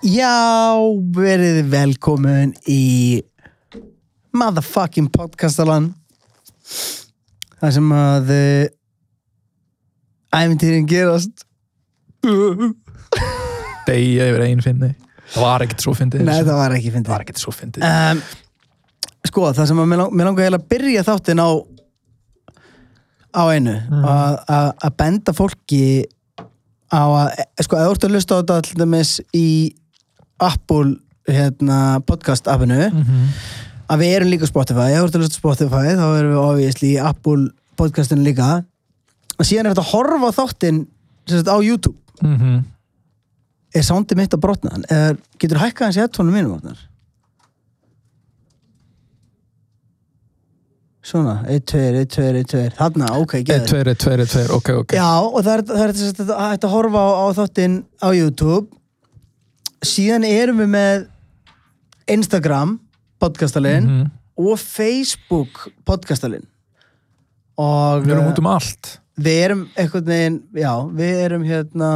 [0.00, 0.80] Já,
[1.14, 3.22] verið velkomin í
[4.34, 5.92] motherfucking podcastalan
[7.60, 8.66] Það sem að uh,
[10.40, 11.46] æfintýrin gerast.
[13.88, 14.90] Deyja yfir einn finni
[15.30, 16.22] Það var ekkert svo fyndið.
[16.26, 17.84] Nei, það var ekki Það fyndið var ekkert svo fyndið.
[17.86, 18.22] Um,
[19.30, 21.50] Sko, það sem að mér, lang, mér langar heila að byrja þáttinn á
[23.30, 23.74] á einu.
[23.76, 24.06] Mm.
[24.10, 25.82] að, að, að benda fólki
[26.90, 29.46] á að, e, sko, eða þú ert að hlusta á þetta til dæmis í
[30.42, 30.96] Apple
[31.30, 31.78] hérna,
[32.08, 33.28] podcast appinu Mhm.
[33.90, 36.92] Að við erum líka Spotify, ef þú ert að hlusta Spotify þá erum við obviously
[36.94, 37.48] í Apple
[37.80, 38.50] podcastinu líka.
[39.38, 40.84] Og síðan er þetta að horfa þáttinn
[41.28, 41.96] sagt, á YouTube.
[42.20, 42.60] Mhm.
[43.72, 44.70] er soundið mitt að brotna?
[44.90, 46.78] Eða getur hækkað hans í headphone mínum Arnar?
[51.10, 54.30] svona, 1, 2, 1, 2, 1, 2 þarna, ok, Einn, geður tveir, einn, tveir, einn,
[54.30, 54.94] tveir, ok, ok.
[54.98, 58.66] Já, og það er, það er þess að að horfa á, á þáttinn á YouTube.
[59.90, 61.06] Síðan erum við með
[62.10, 62.76] Instagram
[63.20, 64.10] podcastalinn Mhm.
[64.40, 66.46] og Facebook podcastalinn.
[67.60, 68.98] Og Við erum eh, út um allt.
[69.20, 71.90] við erum einhvern veginn já, við erum hérna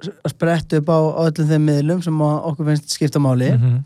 [0.00, 3.50] að spretta upp á, á öllum þeim miðlum sem okkur finnst skipta máli.
[3.58, 3.84] Mhm.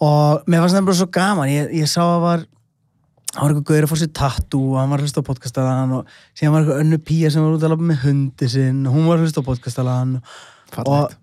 [0.00, 1.48] og mér fannst það bara svo gaman.
[1.48, 2.38] Ég, ég sá að var
[3.34, 5.92] hann var eitthvað gauður að fór sér tattoo og hann var að hlusta á podcastalan
[5.92, 8.94] og síðan var eitthvað önnu pía sem var út að lafa með hundi sinn og
[8.94, 10.12] hún var að hlusta á podcastalan
[10.86, 11.14] og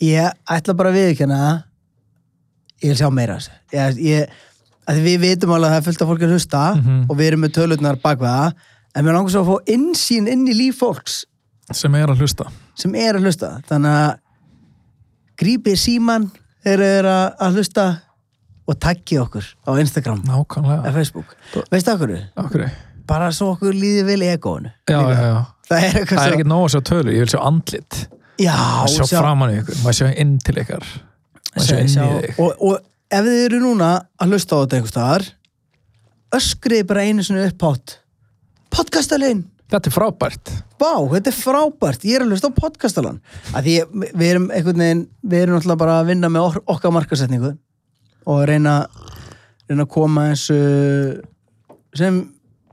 [0.00, 1.40] ég ætla bara að viðkjanna
[2.82, 3.38] ég vil sjá meira
[3.72, 4.28] ég, ég,
[5.04, 7.06] við vitum alveg að það er fullt af fólki að hlusta Mhm.
[7.10, 8.52] og við erum með tölutnar bak við það
[8.94, 11.24] en mér langar svo að fá innsýn inn í líf fólks.
[11.72, 12.46] Sem er að hlusta.
[12.74, 13.50] Sem er að hlusta.
[13.68, 14.18] Þannig að
[15.38, 16.30] grípið síman
[16.64, 17.84] þegar þeir eru að- hlusta
[18.68, 20.82] og taggið okkur á Instagram Nákvæmlega.
[20.86, 21.36] eða Facebook.
[21.70, 22.14] Veistu okkur?
[22.36, 22.70] Okkur
[23.06, 25.46] bara svo okkur líði vel í egónu Já, já, já.
[25.68, 28.08] Það er er ekkert nóg að sjá tölur, ég vil sjá andlit.
[28.38, 30.84] Já, sjá, sjá- framan í ykkur, maður sjá inn til ykkar
[32.38, 32.80] og, og
[33.10, 35.28] ef þið eru núna að hlusta á þetta einhvers staðar
[36.38, 37.98] öskrið bara einu sinni upphátt
[38.74, 40.50] podcastalinn Þetta er frábært.
[40.80, 43.18] Vá, þetta er frábært, ég er að hlusta á podcastalan.
[43.68, 47.50] Ég, við erum einhvern veginn við erum náttúrulega bara að vinna með okkar markasetningu
[48.32, 48.78] og reyna
[49.68, 50.46] reyna að koma eins
[52.00, 52.22] sem,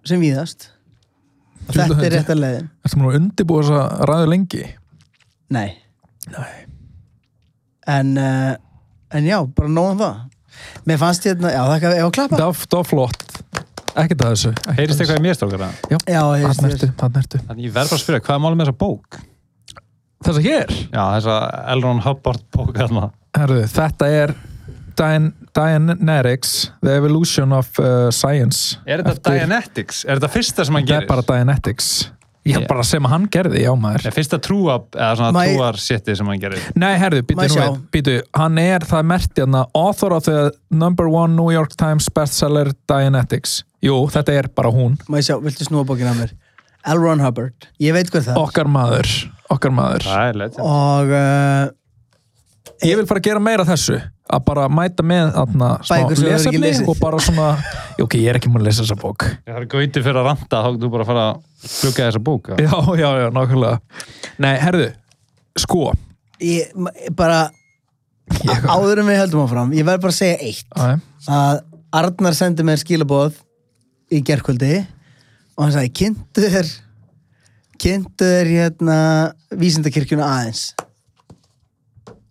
[0.08, 0.70] sem víðast.
[1.68, 2.72] Þetta er þetta- rétt að leiðin.
[2.88, 4.64] Ertu múin að undirbúa þess að ræðu lengi?
[5.52, 5.70] Nei,
[6.32, 6.54] Nei.
[7.92, 8.56] En uh,
[9.16, 10.16] en já, bara nóðan það
[10.88, 13.22] Mér fannst hérna, já það er að klappa Það var- það var flott
[13.96, 15.68] Ekkert að þessu ekkert Heyrist að eitthvað í mér strókara?
[15.92, 15.98] Já,
[16.36, 16.76] heyrist Þannig þér.
[16.76, 19.20] ertu, þannig ertu Þannig ég verð bara að spyrja, hvað er málið með þessa bók?
[20.26, 21.36] Þessa hér, Já, þessa
[21.76, 23.10] Elron Hubbard bók hérna.
[23.38, 24.36] herðu, þetta er
[24.96, 30.04] Dian Dianetics The Evolution of uh, Science Er þetta Eftir- Dianetics?
[30.08, 31.12] Er þetta fyrsta sem hann Þetta er gerir?
[31.12, 31.90] bara Dianetics
[32.46, 35.80] Já, bara sem hann gerði, já maður Er fyrsta trúa, eða svona Má ég- trúar
[35.82, 36.66] shitið sem hann gerir?
[36.78, 40.52] Nei, herðu, býtu, nú við, býtu Hann er, það er mert hérna Author of the
[40.70, 45.40] number one New York Times bestseller Dianetics Jú, þetta er bara hún Má ég sjá,
[45.42, 46.36] viltu snúa bókina að mér?
[46.86, 47.00] L.
[47.02, 49.14] Ron Hubbard, ég veit hvað það er Okkar maður,
[49.50, 50.60] okkar maður Það er leitt.
[50.62, 51.66] og uh,
[52.86, 56.98] Ég vil fara að gera meira af þessu að bara mæta með ekki lesefni og
[57.02, 57.50] bara svona
[58.02, 59.28] ok, ég er ekki múin að lesa þessa bók.
[59.46, 62.50] Það er gauti fyrir að ranta, þá þú bara að fara að glugga þessa bók.
[62.66, 64.02] Já, já, já, nákvæmlega.
[64.42, 64.88] Nei, herðu,
[65.62, 65.84] sko.
[66.42, 66.74] Ég,
[67.16, 67.44] bara
[68.42, 70.68] Ég- áður en við höldum áfram, ég verð bara að segja eitt.
[70.74, 70.98] Æ,
[71.30, 71.62] að
[71.96, 73.38] Arnar sendi mér skilaboð
[74.12, 74.82] í gerkvöldi
[75.56, 76.74] og hann sagði, kynntu þér
[77.80, 78.98] kynntu þér hérna
[79.56, 80.66] vísindakirkjuna aðeins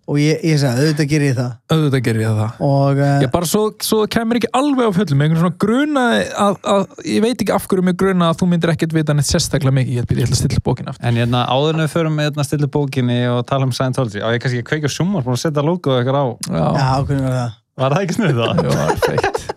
[0.05, 1.53] og ég, ég sagði, auðvitað gerir ég það.
[1.75, 2.59] Auðvitað gerir ég það.
[2.67, 6.59] Og uh, Ég bara svo, svo kemur ekki alveg á fullum einhvern svona grunaði að,
[6.75, 6.85] að,
[7.15, 9.99] ég veit ekki af hverju mig gruna að þú myndir ekkert vita neitt sérstaklega mikið,
[9.99, 11.09] ég, ég ætla að stilla bókin aftur.
[11.09, 14.29] En hérna, áður en við förum með hérna stillu bókinni og tala um Scientology, á
[14.35, 16.27] ég kannski að kveikja búin að setja logoðu eitthvað á.
[16.53, 17.61] Já, já, hvernig var það.
[17.75, 18.65] Var það ekki snuð það?
[18.65, 19.55] já, það er feitt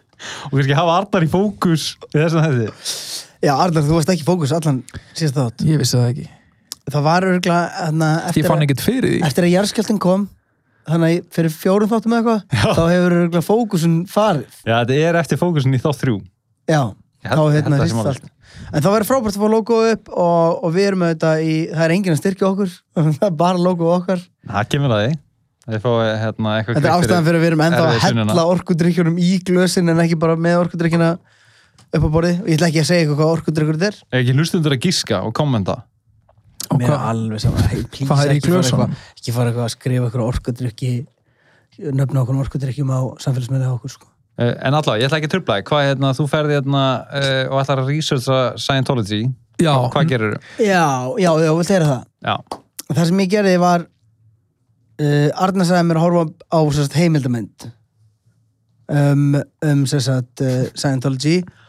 [0.48, 1.84] og kannski hafa Arnar í fókus
[2.16, 2.22] í
[3.46, 4.80] já, Arnar, þú varst ekki í fókus allan
[5.14, 5.66] síðast þátt.
[5.68, 6.26] Ég vissi það ekki,
[6.90, 9.22] það var örgulega hérna, eftir, fann að- ekkert fyrir því.
[9.28, 10.26] eftir að jarðskjálftin kom
[10.88, 14.58] þannig að fyrir fjórum þáttum eða eitthvað þá hefur fókusun farið.
[14.64, 16.18] Já, þetta er eftir fókusin í þátt þrjú.
[16.72, 16.82] já,
[17.28, 18.28] held- þá hérna hrist allt.
[18.74, 21.84] En það verður frábært að fá logo upp og, og við erum auðvitað í, það
[21.86, 24.24] er enginn að styrkja okkur það er bara logo okkar.
[24.48, 25.18] Það kemur að því.
[25.68, 29.32] Fáið hérna eitthvað þetta er ástæðan fyrir að við erum ennþá að hella orkudrykkjunum í
[29.44, 32.38] glösin en ekki bara með orkudrykkjuna upp á borðið.
[32.40, 33.98] Og ég ætla ekki að segja eitthvað hvað orkudrykkur þetta er.
[34.16, 35.76] Er ekki hlustundur að gíska og kommenta?
[36.76, 40.92] Mér er alveg saman er ekki fara eitthvað- ekki fara eitthvað að skrifa eitthvað orkudrykki
[41.94, 44.08] nöfna okkur orkudrykkjum á samfélagsmiðlega okkur sko.
[44.38, 45.68] Uh, en allavega, ég ætla ekki að þig.
[45.70, 49.22] Hvað er hérna, þú ferði hérna uh, og ætlar að researcha Scientology.
[49.58, 50.42] Já, Hvað gerir þú?
[50.62, 50.84] já,
[51.18, 52.04] já, já, vilt þeirra það.
[52.28, 52.36] Já,
[52.94, 53.86] það sem ég gerði var
[55.02, 56.60] uh, Arna sagði mér að horfa á
[56.98, 57.68] heimildamönd
[58.90, 59.24] um,
[59.66, 61.40] um sérst, uh, Scientology.
[61.42, 61.67] og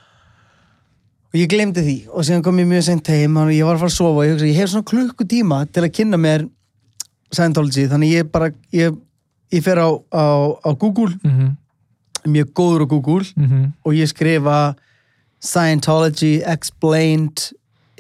[1.37, 1.97] ég glemdi því.
[2.15, 4.25] Og síðan kom ég mjög sent heim og ég var að fara að sofa og
[4.25, 6.47] ég, hugsa, ég hef svona klukkutíma til að kynna mér
[7.29, 7.85] Scientology.
[7.91, 8.95] Þannig ég bara ég,
[9.53, 10.25] ég fer á, á,
[10.65, 11.51] á Google mhm,
[12.33, 13.67] mjög góður á Google mhm.
[13.85, 14.59] og ég skrifa
[15.39, 17.51] Scientology explained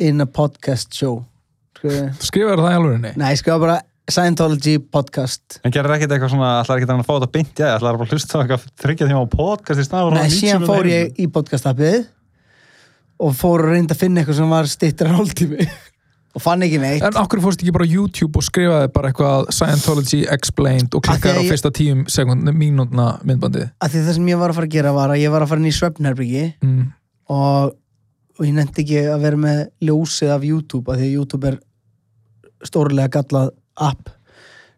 [0.00, 1.20] in a podcast show.
[1.76, 3.14] Skrifa- Skrifaðu það í alvörinni?
[3.20, 3.78] Nei, ég skrifa bara
[4.08, 5.60] Scientology podcast.
[5.68, 8.14] En gerir ekkert eitthvað svona ætlar ekkert að fá þetta beint, já, ætlar bara að
[8.16, 12.06] hlusta á eitthvað þryggja tíma á podcast Nei, síðan fór ég í podcast-appið
[13.18, 15.66] og fór að reynda að finna eitthvað sem var stittur hálftími
[16.38, 17.02] og fann ekki neitt.
[17.06, 21.34] En okkur fórst ekki bara á YouTube og skrifaði bara eitthvað Scientology Explained og klikkaði
[21.34, 23.70] að á ég- fyrsta tíum sekund mínútna myndbandið?
[23.80, 25.52] Af því það sem ég var að fara að gera var að ég var að
[25.52, 26.82] fara inn í svefnherbyggi mm.
[27.34, 27.74] og,
[28.38, 31.58] og ég nefndi ekki að vera með ljósið af YouTube af því að YouTube er
[32.68, 33.50] stórlega gallað
[33.88, 34.12] app.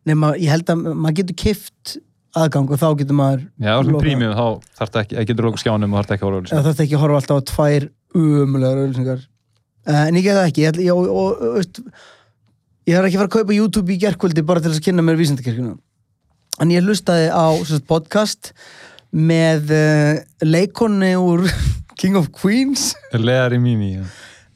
[0.08, 1.98] Nema ég held að maður getur kift
[2.36, 4.04] aðgang og þá getur maður Já, sem lokað.
[4.06, 4.46] prímið, þá
[4.78, 7.40] þarf þetta ekki, ekki getur lóku skjánum og þarf að þetta ekki að horfa alltaf
[7.40, 7.86] á tvær
[8.16, 10.64] umulegar auðlýsingar uh, en ég get það ekki.
[10.66, 11.80] Ég, ég, og, veist,
[12.90, 15.18] ég er ekki að fara að kaupa YouTube í gerkvöldi bara til að kynna mér
[15.20, 15.76] vísindakirkjuna.
[16.60, 18.50] En ég hlustaði á sérst, podcast
[19.14, 21.46] með uh, leikonni úr
[22.00, 22.90] King of Queens.
[23.14, 24.04] Leðar í mínu, já.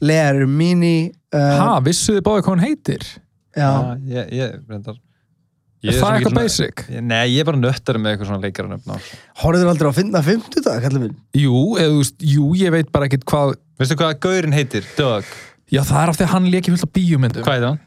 [0.05, 0.97] Lea Hermini
[1.33, 3.05] uh, Ha, vissuðu báði hvað hann heitir?
[3.55, 4.97] já, Já, ég, ég, reyndar
[5.91, 6.83] Er það mikill eitthvað basic?
[7.05, 8.97] Nei, ég er bara nöttar með eitthvað svona leikaranöfn á.
[9.43, 12.91] horfður aldrei að finna 50 dag kallum minn Jú, eða þú veist, jú, ég veit
[12.95, 14.85] bara ekkert hvað Veistu hvað gaurinn heitir?
[14.97, 15.27] Doug.
[15.73, 17.77] Já, það er af því að hann leki fullt af bíómyndum Hvað er það?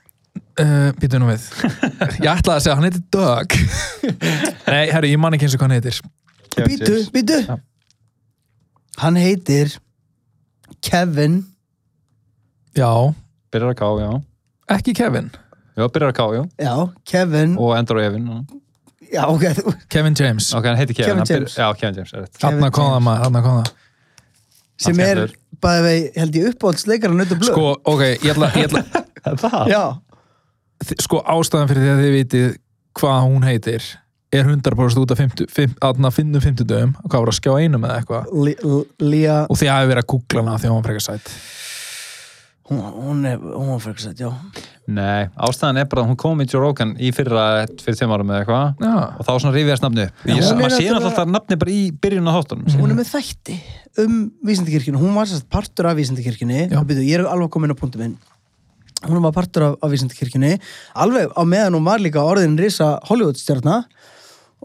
[0.62, 1.46] uh, Býtu nú við
[2.24, 3.58] Ég ætlaði að segja, hann heitir Doug
[4.72, 6.00] Nei, herri, ég man ekki eins og hvað hann heitir
[6.68, 7.56] býtu, býtu Já.
[9.04, 9.76] hann heitir
[10.84, 11.40] Kevin
[12.76, 12.90] Já,
[13.54, 14.10] Byrjar að ká, já.
[14.76, 15.30] ekki Kevin
[15.78, 16.42] Já, byrjar að ká, já.
[16.66, 16.72] já,
[17.12, 18.28] Kevin Og endur á Evin.
[19.12, 19.44] já, ok,
[19.88, 21.06] Kevin James Ok, hann heitir Kevin.
[21.12, 21.54] Kevin hann James.
[21.58, 23.04] Já, Kevin James, er kom það James.
[23.06, 23.70] maður, þarna kom það
[24.78, 25.22] sem Hann er
[25.64, 28.84] bæði vei, held ég uppáhaldsleikar að nötu blöð Sko, ok, ég ætla, ég ætla
[29.42, 29.70] Það?
[29.72, 29.82] já,
[31.02, 32.52] Sko, ástæðan fyrir því að þið vitið
[32.98, 33.88] hvað hún heitir
[34.38, 37.86] er 100% út af 50, 50, aðna finnum 50 dögum hvað var að skjá einum
[37.88, 41.04] eða eitthvað Lía og þið hafi verið að googla hana því að hún var frekar
[41.06, 41.30] sætt
[42.68, 44.32] hún, hún er, hún var fyrir sætt, já
[44.88, 48.30] Nei, ástæðan er bara að hún kom í Joe Rogan í fyrra, fyrir þeim árum
[48.32, 48.86] eða eitthvað.
[49.20, 49.52] Og þá svona
[50.06, 50.22] upp.
[50.24, 52.70] Já, Ég- hún er Maður sé náttúrulega- náttúrulega nafni bara í byrjun á þáttunum.
[52.80, 53.56] hún er með þætti
[53.98, 54.14] um
[54.48, 55.86] vísindakirkjunu hún var sérst partur
[56.72, 56.86] af.
[56.88, 58.16] Byrju, ég er alveg komin á punktum minn
[59.04, 60.58] hún var partur af, af vísindakirkjunni
[60.96, 63.84] alveg á meðan hún var líka orðin risa Hollywoodstjarna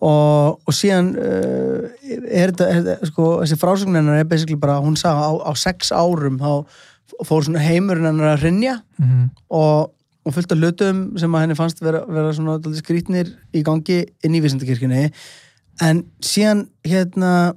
[0.01, 1.91] og, og síðan uh,
[2.31, 6.39] er þetta, sko, þessi frásögn hennar er basically bara, hún sagði á, á sex árum
[6.41, 6.65] þá
[7.27, 9.91] fór svona heimurinn hennar að hrynja mhm, og,
[10.23, 14.37] og fullt af hlutum sem að henni fannst vera, vera svona skrýtnir í gangi inn
[14.37, 15.05] í vísindakirkjunni.
[15.83, 17.53] En síðan hérna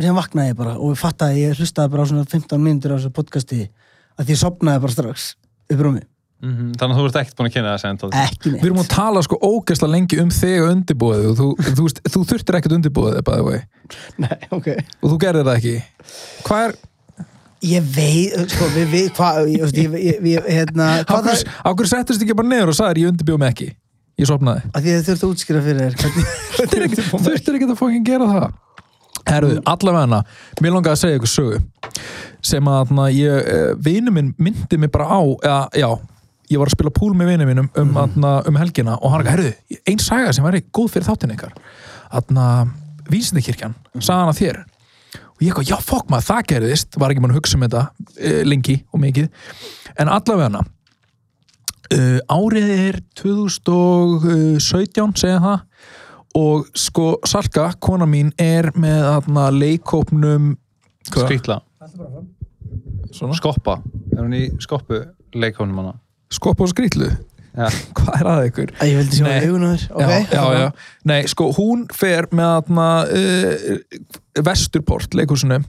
[0.00, 2.98] síðan vaknaði ég bara og ég fattaði ég hlustaði bara á svona 15 mínútur á
[2.98, 3.60] þessu podcasti
[4.16, 5.28] að því ég sopnaði bara strax
[5.70, 6.02] upp rúmi,
[6.40, 8.20] Mhm, Þannig að þú ert ekkert búin að kynna það Scientology.
[8.24, 11.48] ekki Við erum neitt að tala sko ógeðslega lengi um þig og undirbúið og þú,
[11.76, 13.18] þú, þú þurftir ekkert undirbúið
[14.24, 14.68] Nei, ok.
[15.02, 15.74] Og þú gerðir það ekki.
[16.46, 16.74] Hvað er,
[17.60, 22.76] Ég veit, sko, við hvað, ég, hérna, hvað það, ákveður settist ekki bara neður og
[22.78, 23.68] sagðir ég undirbjóð mig ekki.
[24.20, 26.94] Ég sopnaði að því að þið þurftu að útskýra fyrir þér, er
[27.26, 28.46] þurftir ekki að fókin gera það.
[29.28, 30.22] Herðu, allavega
[30.64, 31.60] mér langaði að segja ykkur sögu
[32.50, 35.90] sem að na, ég, eh, vinu minn myndi mig bara á, eða, já
[36.50, 38.26] ég var að spila púl með vinu mínum um, mm.
[38.48, 41.52] um helgina og hann ekki, herðu, einn saga sem væri góð fyrir þáttin ykkar.
[42.10, 42.46] Aðna,
[43.12, 44.62] vísindikirkjan, sagði hann að þér
[45.40, 47.82] og ég eitthvað, já fokk maður, það gerðist var ekki mann að hugsa um þetta
[48.20, 49.26] e, lengi og mikið,
[49.96, 55.58] en allavega uh, árið er 2017 segja það
[56.38, 60.52] og sko Salka, kona mín er með aðna leikópnum.
[63.10, 63.34] Svona?
[63.34, 63.80] Skoppa.
[64.14, 65.00] Er hún í skoppu
[65.34, 65.96] leikónum hana?
[66.30, 67.29] skopp og skrýtlu Já.
[67.98, 68.72] hvað er að ykkur?
[68.78, 69.36] Að ég vildi sjá Nei.
[69.46, 70.14] augun á þér, ok?
[70.14, 70.70] já, já, já.
[71.10, 74.00] Nei, sko, hún fer með aðna uh,
[74.46, 75.60] Vesturport leikursinu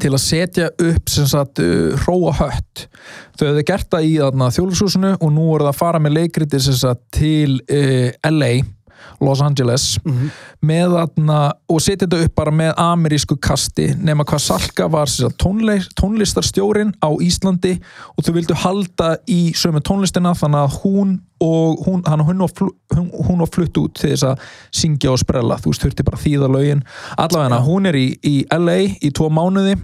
[0.00, 2.86] til að setja upp sem sagt uh, hróa hött
[3.36, 4.14] þau hefðu gert það í
[4.56, 8.54] þjólusúsinu og nú voru það að fara með leikriti sem sagt til uh, LA
[9.20, 9.98] Los Angeles
[10.60, 15.88] með þarna og setja þetta upp bara með amerísku kasti nema hvað Salka var tónleik,
[15.98, 17.78] tónlistarstjórin á Íslandi
[18.16, 22.40] og þau vildu halda í sömu tónlistina þannig að hún og hún, hann, hún,
[22.94, 25.56] hún, hún var flutt út til þess að syngja og sprella.
[25.58, 26.84] Þú veist, þurfti bara þýða lögin.
[27.18, 29.74] Allavega hún er í, í LA í tvo mánuði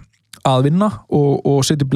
[0.57, 1.87] að vinna og, og setja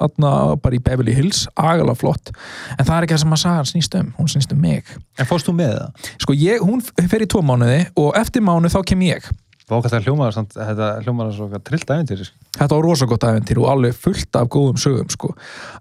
[0.00, 0.30] atna,
[0.62, 2.30] bara í Beverly Hills, agalega flott
[2.78, 4.84] en það er ekki það sem að saga snýst um hún snýst um mig
[5.16, 6.12] En fórst þú með það?
[6.22, 9.28] sko ég, hún fer í tvo mánuði og eftir mánuð þá kem ég
[9.66, 12.24] Vá, hvað það hljómaður, samt, þetta hljómaður svo hvað trillt æventyri.
[12.28, 12.36] sko.
[12.54, 15.32] þetta var rosa gott æventyr og alveg fullt af góðum sögum sko.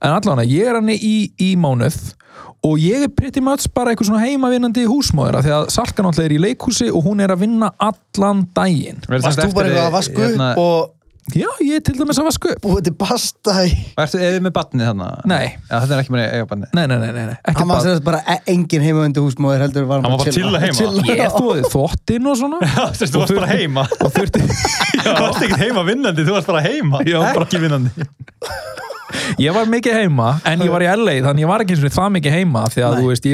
[0.01, 1.99] en allavega ég er hann í, í mánuð
[2.65, 6.31] og ég er pretty much bara eitthvað svona heimavinnandi húsmóður af því að Salka náttúrulega
[6.31, 9.95] er í leikhúsi og hún er að vinna allan daginn Varst þú bara eitthvað að
[9.99, 10.94] vasku hérna, og
[11.33, 14.53] já, ég er til dæmis að vaska upp búið til pasta í Ertu eða með
[14.59, 15.07] batnið þarna?
[15.31, 15.45] Nei.
[15.65, 16.69] Já, þetta er ekki með eiga batnið.
[16.77, 17.37] nei, nei, nei, nei, nei.
[17.41, 20.19] ekki Hann var bara sem sagt bara e- engin heimavöndu húsmóður heldur var Hann var
[20.21, 20.75] bara að chilla heima.
[21.09, 23.83] ég þóði þvottinn og svona Já, þú veist, þú varst bara heima.
[24.05, 24.39] og þurfti
[25.05, 26.97] Þú varst ekki heima vinnandi, þú varst bara heima.
[27.09, 28.07] Já, bara- Ekki vinnandi.
[29.39, 31.93] ég var mikið heima en ég var í LA þannig ég var ekki eins og
[31.95, 33.01] það mikið heima því að Nei.
[33.01, 33.25] þú veist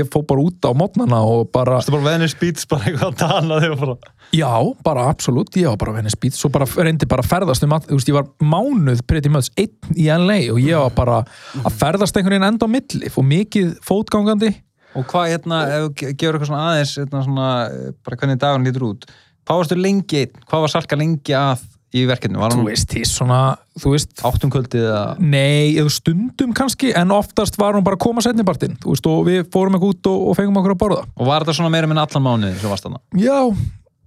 [4.32, 4.40] að.
[4.40, 4.52] Já,
[4.84, 7.88] bara absolutt, ég var bara Venice Beach svo bara reyndi bara að ferðast um að,
[7.90, 11.18] þú veist, ég var mánuð pretty much einn í LA og ég var bara
[11.66, 14.54] að ferðast einhvern veginn enda á milli og mikið fótgangandi
[14.92, 18.40] Og hvað, hérna, ef þú ge- gefur eitthvað svona aðeins, hérna svona, eh, bara hvernig
[18.42, 19.06] dagun lítur út.
[19.48, 21.62] Hvað varstu lengi, hvað var Salka lengi að
[21.96, 22.36] í verkefni?
[22.40, 23.38] Var þú veist, því svona,
[23.80, 25.06] þú veist áttum kvöldið eða...
[25.20, 29.24] nei, eða stundum kannski en oftast var hún bara að koma setnibartinn þú veist, og
[29.28, 31.88] við fórum ekki út og, og fengum okkur að borða Og var þetta svona meira
[31.88, 33.00] minn allan mánuði sem varst þarna?
[33.16, 33.40] Já,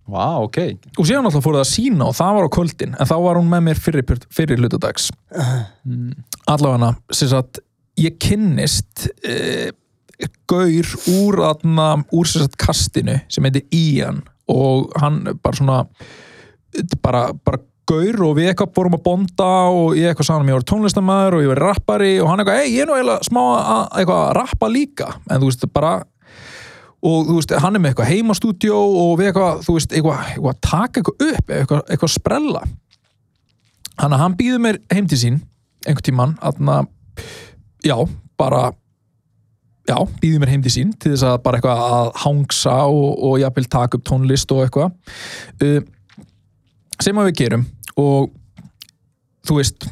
[0.04, 0.58] Vá, ok.
[1.00, 3.38] og síðan alltaf fór það að sína og það var á kvöldin en þá var
[3.40, 5.08] hún með mér fyrir, fyrir hlutadags
[6.50, 7.62] allavega sem sagt,
[7.96, 9.70] ég kynnist uh,
[10.50, 14.20] gaur úr, atna, úr sem sagt, kastinu sem heitir Ian
[14.52, 15.78] og hann bara svona
[17.00, 20.58] bara, bara gaur og við eitthvað fórum að bonda og ég eitthvað sagði að ég
[20.58, 23.42] var tónlistamæður og ég var rappari og hann eitthvað, ei, ég er nú eiginlega smá
[24.04, 25.94] að rappa líka en þú veist, bara
[27.04, 30.54] og þú veist, hann er með eitthvað heimastúdjó og við eitthvað, þú veist, eitthvað, eitthvað
[30.54, 32.62] að taka eitthvað upp, eitthvað, eitthvað að sprella.
[34.00, 35.42] Hann að hann býður mér heim til sín
[35.84, 36.78] einhvern tímann, aðna
[37.84, 37.96] já,
[38.40, 38.62] bara
[39.84, 43.37] já, býður mér heim til sín til þess að bara eitthvað að hangsa og, og
[43.42, 44.96] jafnvel taka upp tónlist og eitthvað.
[45.61, 45.82] Uh,
[47.02, 47.68] sem að við gerum
[48.00, 48.32] og
[49.44, 49.88] þú veist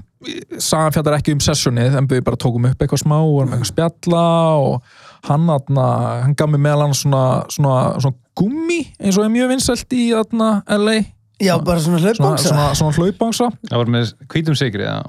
[0.63, 3.67] sagan fjallar ekki um sessionið en við bara tókum upp eitthvað smá og varum eitthvað
[3.67, 4.27] að spjalla
[4.63, 5.87] og hann, atna,
[6.27, 10.07] hann gaf mér meðal hann svona, svona, svona gummi eins og er mjög vinsælt í
[10.19, 11.01] atna, LA
[11.43, 15.09] Já, bara svona svona, hlaupbangsa svona, svona hlaupbangsa Það var með hvítum sigri, eða?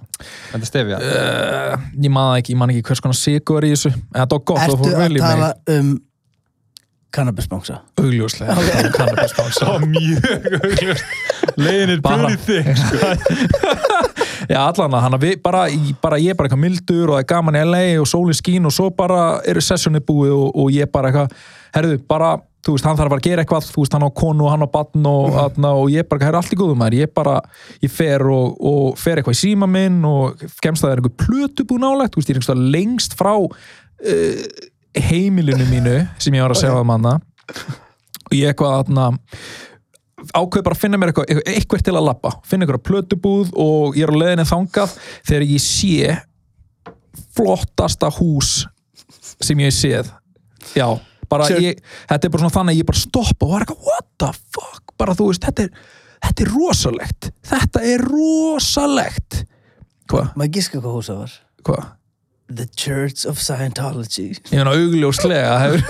[0.54, 0.98] Þetta stefja.
[0.98, 4.18] uh, ég man það ekki, ég man ekki hvers konar sigur er í þessu, en
[4.24, 5.92] þetta var gott það Ertu fór vel að í mig, tala um
[7.14, 7.76] cannabisbangsa?
[8.02, 8.56] augljóslega
[8.96, 10.24] cannabisbangsa Það var mjög
[10.64, 11.06] augljóst.
[11.62, 12.98] Legin er pretty thick, sko.
[14.50, 15.66] Já, allan að hann að við bara,
[16.04, 18.70] bara ég er bara eitthvað mildur og það er gaman í LA og sólin skín
[18.70, 21.46] og svo bara eru sessjónið búið og, og ég bara eitthvað,
[21.78, 22.34] herðu, bara
[22.64, 24.64] þú veist, hann þarf að að gera eitthvað, þú veist, hann á konu og hann
[24.64, 25.66] á batn og, mm.
[25.68, 27.38] og ég bara, herru, allt í góðum maður, ég bara,
[27.84, 31.18] ég fer og, og fer eitthvað í síma minn og kemst að það er eitthvað
[31.26, 34.46] plötu búið nálægt, þú veist, ég er einhverstað lengst frá uh,
[35.10, 36.88] heimilinu mínu sem ég var að segja okay.
[36.88, 37.18] manna
[38.30, 39.10] og ég eitthvað aðna
[40.32, 42.32] ákveð bara að finna mér eitthvað, eitthvað, til að labba.
[42.48, 44.94] Finna eitthvað plötubúð og ég er á leiðinni þangað
[45.28, 46.14] þegar ég sé
[47.36, 48.54] flottasta hús
[49.44, 50.12] sem ég séð.
[50.78, 50.88] Já,
[51.30, 51.60] bara Sure.
[51.62, 54.32] ég þetta er bara svona þannig að ég bara stoppa og var eitthvað what the
[54.54, 55.72] fuck, bara þú veist, þetta er
[56.24, 59.42] þetta er rosalegt, þetta er rosalegt.
[60.12, 61.36] Hvað, Maður giska hvað húsa var?
[61.64, 61.84] Hvað?
[62.54, 64.34] The Church of Scientology.
[64.52, 65.84] Ég meina augljóslega hefur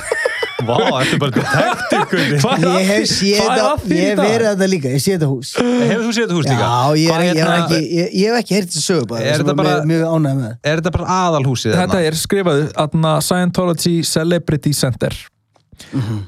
[0.68, 5.04] Vá, þetta er bara að Ég hef séð þetta, ég hef verið þetta líka, ég
[5.04, 5.52] sé þetta hús.
[5.60, 6.70] Hefur þú séð þetta hús líka?
[6.70, 9.36] Já, ég, er, ég, hérna- ekki, ég, ég hef ekki heyrt þessu sögu bara, Er
[9.36, 10.56] sem þetta er bara- mjög, ánægð með.
[10.64, 15.18] Er þetta bara aðalhúsið Þetta er skrifað aðna Scientology Celebrity Center.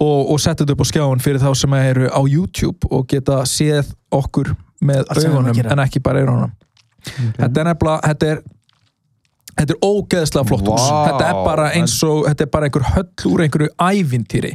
[0.02, 3.44] Og, og setja þetta upp á skjáin fyrir þá sem eru á YouTube og geta
[3.48, 4.52] séð okkur
[4.86, 5.06] með
[5.56, 5.72] gera.
[5.72, 6.52] en ekki bara eyrunum.
[7.06, 8.42] Þetta er nefnilega þetta er,
[9.56, 10.84] þetta er ógeðslega flott hús.
[10.84, 10.98] Vá.
[11.10, 14.52] þetta er bara eins og þetta er bara einhver höll úr einhverju ævintýri.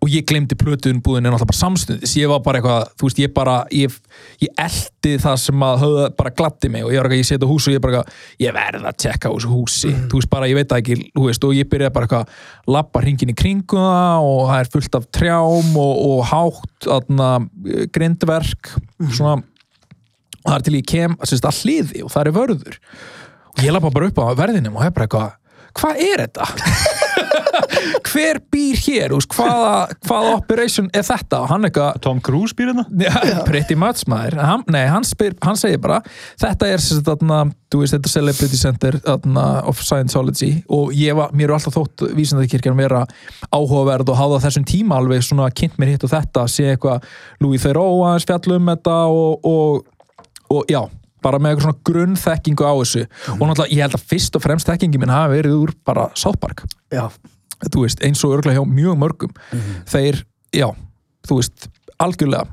[0.00, 2.14] Og ég glemdi plötuðin búðin en alltaf bara samstundis.
[2.18, 3.98] Ég var bara eitthvað, þú veist, ég bara ég,
[4.40, 6.86] ég eldi það sem að höfða bara gladdi mig.
[6.86, 9.34] Og ég var eitthvað, ég seti hús og ég bara eitthvað, ég verð að tjekka
[9.36, 9.92] þessu húsi.
[10.08, 11.46] Þú veist bara, ég veit það ekki, þú veist.
[11.46, 12.42] Og ég byrjaði bara eitthvað,
[12.78, 17.30] lappa hringin í kringu það og það er fullt af trjám og, og hátt, aðna
[17.92, 18.74] grindverk,
[19.10, 19.40] svona.
[20.40, 22.76] Og það er til ég kem, sérst, að hliði og það er vörður
[23.64, 25.36] ég lappa bara upp á verðinum og hef bara eitthvað
[25.76, 26.46] hvað er þetta?
[28.10, 31.42] hver býr hér, veist, hvaða, hvaða operation er þetta?
[31.56, 32.84] Eitthvað Tom Cruise býr hérna?
[32.90, 34.38] Já, pretty much maður.
[34.40, 36.00] Hann, Nei, hann, spyr, hann segir bara
[36.40, 37.40] Þetta er þarna,
[37.72, 40.52] þú veist, þetta Celebrity Center þarna, of Scientology.
[40.72, 43.04] Og ég var, mér er alltaf þótt vísindakirkjan vera
[43.50, 47.06] áhugaverð og hafa þessum tíma alveg svona kynnt mér hitt og þetta sé eitthvað
[47.42, 50.16] Louis Theroux aðeins fjallum þetta og, og,
[50.50, 50.82] og já
[51.24, 53.02] bara með eitthvað svona grunnþekkingu á þessu.
[53.36, 56.40] Og náttúrulega ég held að fyrst og fremst þekkingi minn hafi verið úr bara South
[56.42, 56.64] Park.
[56.92, 57.06] Já,
[57.66, 59.36] þú veist, eins og örgulega hjá mjög mörgum.
[59.90, 60.22] Þeir,
[60.56, 60.68] já,
[61.28, 61.68] þú veist
[62.00, 62.48] algjörlega.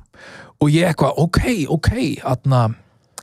[0.63, 1.41] Og ég eitthvað, ok,
[1.77, 1.91] ok,
[2.25, 2.61] aðna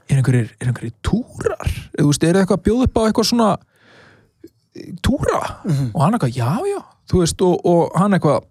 [0.08, 1.70] er einhverjir, er einhverjir túrar?
[1.96, 5.40] Þú veist, er eitthvað að bjóða upp á eitthvað svona eh, túra?
[5.90, 8.46] Og hann eitthvað, já, já, þú veist og, og hann eitthvað,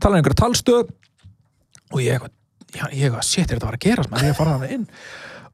[0.00, 0.90] tala um einhverja talstöð.
[1.94, 2.34] Og ég eitthvað
[2.74, 4.86] ég eitthvað, shit, er þetta að fara að maður, ég að fara hann inn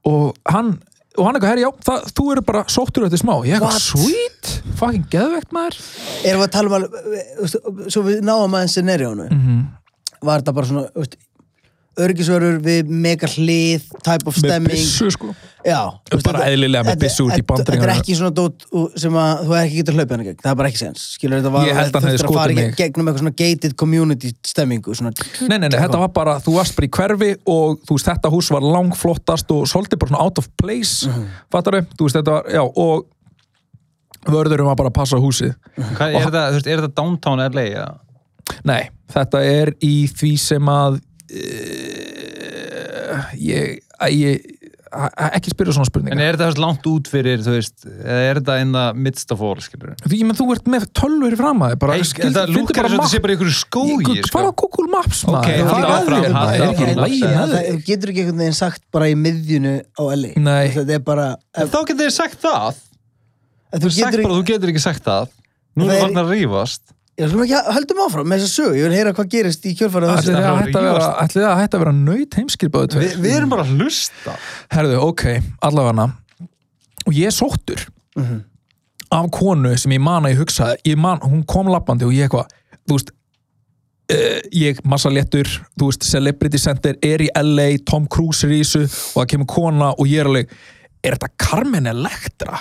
[0.09, 0.79] og hann
[1.13, 4.53] og hann eitthvað, herri, já, það, þú eru bara sóttur eftir smá, ég eitthvað, sweet?
[4.81, 5.77] Fucking geðvegt maður.
[6.25, 6.95] Erum við að tala um alveg
[7.43, 7.59] veist,
[7.93, 9.59] svo við náum aðeins scenariónu Mhm.
[10.25, 11.19] var þetta bara svona veist,
[12.01, 15.33] örgisvörur við mega hlið type of með stemming byssu sko
[15.63, 15.79] Já,
[16.25, 17.85] Bara eðlilega með byssu út í bandringunum.
[17.87, 18.65] Þetta er ekki svona dót
[18.99, 21.39] sem að þú er ekki getur hlaupið hann gegn, það er bara ekki sens skilur
[21.39, 22.73] þetta var Ég held að hann þú hefði þurftir að fara mig.
[22.81, 25.13] gegnum eitthvað svona gated community stemmingu svona,
[25.47, 28.33] Nei, nei, nei, þetta var bara, þú varst bara í hverfi og þú veist, þetta
[28.35, 31.29] hús var langflottast og svolítið bara svona out of place Mhm.
[31.55, 33.07] fattar þú veist, þetta var, já, og
[34.33, 37.65] vörðurum var bara að passa húsið Hvað, er, þetta, þú veist, er þetta downtown LA?
[37.71, 37.87] Ja?
[38.69, 38.83] Nei,
[39.15, 41.01] þetta er í því sem að
[43.41, 44.43] ég, að ég
[44.93, 48.19] að- ekki spyrja svona En spurningar er þetta veist, langt út fyrir, þú veist, eða
[48.29, 49.33] er þetta in the midst
[49.65, 49.95] skilur?
[50.05, 51.77] Því, ég menn, þú ert með tölvur í fram að
[52.29, 55.89] Þetta lúkar eins og þetta sé bara skógi, Ég- fara á Google Maps Ok, maður,
[55.89, 60.69] að getur ekki einhvern veginn sagt bara í miðjunu á LA Nei.
[60.77, 62.75] þetta er bara En þá getur þið sagt það.
[63.81, 65.29] þú getur bara, þú getur ekki sagt það.
[65.77, 66.81] Nú er er- það að rífast.
[67.23, 70.11] Já, skulum ekki, höldum áfram með þessa sögu, ég vil heyra hvað gerist í kjölfarið
[70.11, 70.33] á Ætli þessu.
[70.33, 74.35] það að hætti að vera, að nöyt heimskilbáðu Vi, við erum bara að hlusta.
[74.75, 75.25] Herðu, ok,
[75.69, 76.07] allavega.
[77.07, 77.87] Og ég er sóttur
[78.17, 78.43] Mhm.
[79.13, 82.29] af konu sem ég man að ég hugsaði ég man, hún kom lappandi og ég
[82.29, 82.49] eitthvað
[82.89, 83.11] þú veist
[84.13, 88.61] uh, ég massa léttur, þú veist Celebrity Center er í LA, Tom Cruise er í
[88.63, 88.83] þessu
[89.17, 90.49] og það kemur kona og ég er alveg
[91.03, 92.59] er þetta Carmen Electra?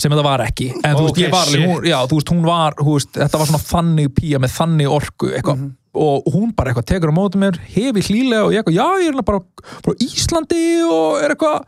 [0.00, 0.70] Sem þetta var ekki.
[0.80, 3.50] En þú veist, Ok, ég var hún, já, þú veist, hún var veist, þetta var
[3.50, 5.66] svona þannig pía með þannig orku eitthvað,
[6.00, 9.10] og hún bara eitthvað tekur á móti mér, hefi hlýlega og ég eitthvað, já, ég
[9.10, 9.42] er bara
[9.84, 11.64] frá Íslandi og er eitthvað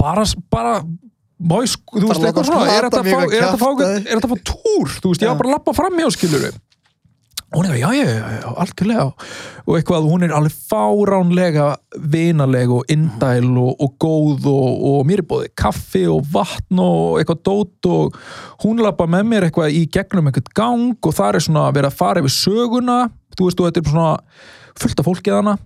[0.00, 0.76] bara, bara
[1.36, 5.28] má ég sk- þú veist, eitthvað svona, er þetta að fá, túr, þú veist, ég
[5.28, 6.52] var bara að lappa fram hjá skiluru
[7.54, 9.04] hún er já, já, já, algjörlega.
[9.66, 11.68] Og eitthvað, hún er alveg fáránlega
[12.12, 17.20] vinaleg og indæl og, og góð og, og mér er bóðið kaffi og vatn og
[17.20, 18.18] eitthvað dót og
[18.64, 21.98] hún lappa með mér eitthvað í gegnum eitthvað gang og það er svona verið að
[22.02, 22.98] fara yfir söguna.
[23.36, 24.12] Þú veist, og þetta er svona
[24.76, 25.58] fullt af fólkið hana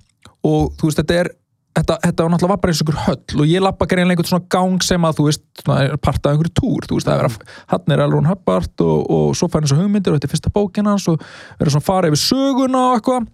[0.47, 1.35] og þú veist, þetta er
[1.70, 4.48] Þetta, þetta var náttúrulega bara eins og ykkur höll og ég lappa greinlega einhvern svona
[4.50, 7.28] gang sem að þú veist, svona, er part af einhverju túr þú veist, það er
[7.28, 7.37] að,
[7.70, 10.52] hann er Elrond Hubbard og, og svo fær hann svo hugmyndir og þetta er fyrsta
[10.56, 11.22] bókin hans og
[11.61, 13.30] verður svona að fara yfir söguna og eitthvað.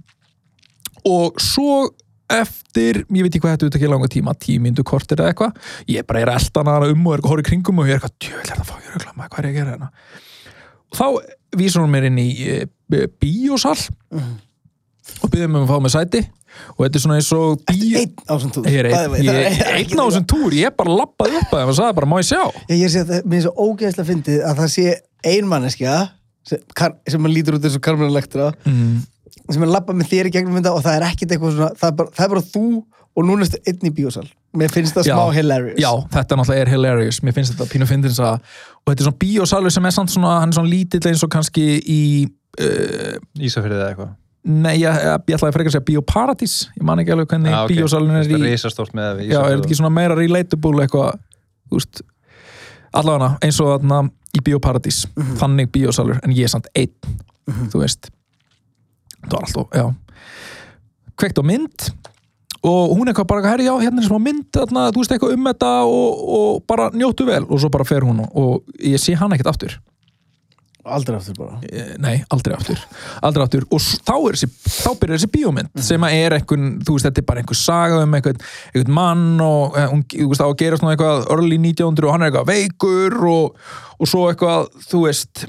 [1.06, 1.78] Og svo
[2.32, 6.06] eftir, ég veit ekki hvað þetta er ekki langa tíma, tímindu kortir eða eitthvað ég
[6.08, 8.16] bara er að elda hana um og er að í kringum og ég er eitthvað,
[8.24, 9.90] djövel er það að fá ég rögla hvað er ég að gera hérna?
[10.90, 11.06] Og þá
[11.60, 12.56] vísar hún mér inn í e,
[13.22, 13.76] bíósal
[14.16, 16.24] og byrðum mig um að fá með sæti
[16.76, 20.00] og þetta er svona eins og einn ásum túr Ég er einn, ég er einn
[20.00, 22.42] á þessum túr, ég bara lappaði upp að þeim og sagði bara, má ég sjá?
[22.72, 24.86] Ég er sér að mér er svo ógeðslega fyndið að það sé
[25.32, 25.94] ein manneskja
[26.46, 26.62] sem,
[27.10, 29.00] sem mann lítur út eins og Carmen Electra Mm.
[29.50, 31.88] sem er labbað með þér í gegnum þetta og það er ekkit eitthvað svona það
[31.92, 32.64] er bara, það er bara þú
[33.16, 34.24] og núna ertu einn í bíósal
[34.56, 35.14] mér finnst það Já.
[35.14, 38.40] smá hilarious Já, þetta náttúrulega er hilarious, mér finnst þetta pínu fyndins að,
[38.82, 41.30] og þetta er svona bíósalur sem er samt svona, hann er svona lítill eins og
[41.32, 42.00] kannski í,
[42.60, 44.12] uh, Ísafyrðið eða eitthvað.
[44.46, 44.60] Mm.
[44.62, 47.60] nei, ég, ég, ég ætlaði frekar að segja bíóparadís, ég man ekki alveg hvernig Já,
[47.64, 47.72] ok.
[47.74, 51.18] bíósalun er í, Rísastórt með við já, er þetta ekki svona meira relatable eitthvað,
[51.70, 52.02] þú veist,
[52.96, 53.98] allavega eins og þarna
[54.36, 55.36] í bíóparadís, Mhm.
[55.40, 56.94] þannig bíósalur, en ég er samt einn,
[57.72, 58.10] þú veist,
[59.26, 59.86] það var alltaf, já,
[61.16, 61.90] kveikt á mynd
[62.66, 65.44] og hún eitthvað bara, herri, já, hérna er smá mynd þarna, þú veist eitthvað um
[65.50, 69.14] þetta og, og bara njóttu vel og svo bara fer hún og, og ég sé
[69.18, 69.76] hann ekkert aftur
[70.86, 71.58] aldrei aftur bara.
[71.66, 72.80] Eh, nei, aldrei aftur,
[73.26, 73.66] aldrei aftur.
[73.74, 77.28] Og þá, þessi, þá byrjar þessi bíómynd sem að er einhvern, þú veist, þetta er
[77.28, 78.40] bara einhver saga um einhvern,
[78.72, 82.16] einhvern mann og eh, hún, þú veist, á að gera svona eitthvað early 1900 og
[82.16, 83.62] hann er eitthvað veikur og,
[83.98, 85.46] og svo eitthvað, þú veist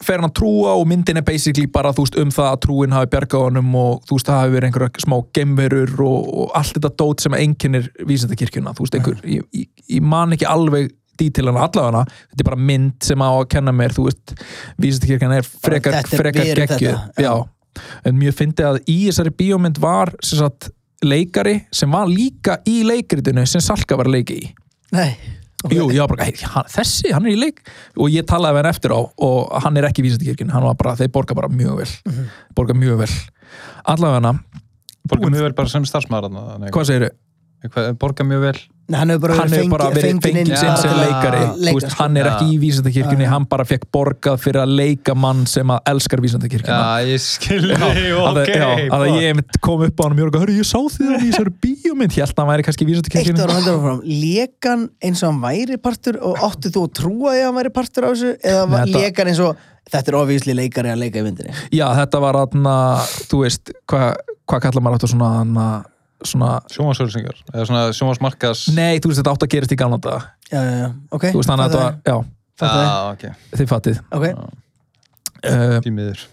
[0.00, 2.94] fer hann að trúa og myndin er basically bara þú veist um það að trúin
[2.96, 6.78] hafi bjargað honum og þú veist það hafi verið einhverja smá gemverur og, og allt
[6.78, 11.64] þetta dót sem einkennir vísendakirkjuna, þú veist einhver ég, ég, ég man ekki alveg dítilana
[11.68, 14.34] allavega þetta er bara mynd sem á að kenna mér þú veist,
[14.80, 16.00] vísistakirkjan er frekar,
[17.20, 17.34] já.
[18.08, 20.70] en mjög fyndi að í þessari bíómynd var sem sagt,
[21.06, 24.50] leikari sem var líka í leikritinu sem Salka var að leika í.
[24.92, 25.14] Nei,
[25.64, 25.72] ok.
[25.76, 27.62] Jú, ég var bara, hey, hann, þessi, hann er í leik.
[27.96, 30.96] Og ég talaði við hann eftir á og hann er ekki vísindakirkjun, hann var bara,
[30.98, 31.90] þeir borga bara mjög vel.
[32.58, 33.10] Borga mjög vel.
[33.88, 34.34] Allavega
[35.08, 36.34] Borga mjög vel bara sem starfsmaður
[36.70, 37.10] hvað segirðu?
[37.10, 37.18] Hvað-
[38.00, 38.58] Borga mjög vel.
[38.90, 41.40] Hann hefur bara hann verið bara verið fengið fengið inn sinn sem leikari.
[41.60, 41.98] leika, Þú veist, sko.
[42.00, 45.90] hann er ekki í vísindakirkjunni hann bara fekk borgað fyrir að leika mann sem að
[45.92, 46.78] elskar vísindakirkjuna.
[46.80, 50.42] Já, ég skilði, að, ok já, að ég kom upp á hann og mjög og
[50.42, 52.16] hörru, ég sá þið hann í þessari bíómynd.
[52.24, 52.96] Að hann væri kannski í
[53.76, 57.60] áfram, lekan eins og hann væri partur og áttið þú að trúa því að hann
[57.60, 58.32] væri partur á þessu?
[58.42, 61.54] Eða lekan eins og þetta er ofísli leikari að leika í myndinni.
[61.76, 62.74] Já, þetta var aðna,
[63.30, 64.18] þú veist, hvað
[64.50, 65.14] hva kallar maður áttu
[66.26, 70.18] Sjónvarsauðlýsingar, eða svona sjónvarsmarkas nei, þú veist, þetta átt að gerast í gamla þetta
[70.50, 72.16] Já, já, já, ok þú veist, þannig að þetta var, já,
[72.60, 72.88] Fattaði.
[72.88, 74.00] Já, ok, þið fattið.
[74.16, 74.26] Ok,
[75.48, 76.26] uh, því miður.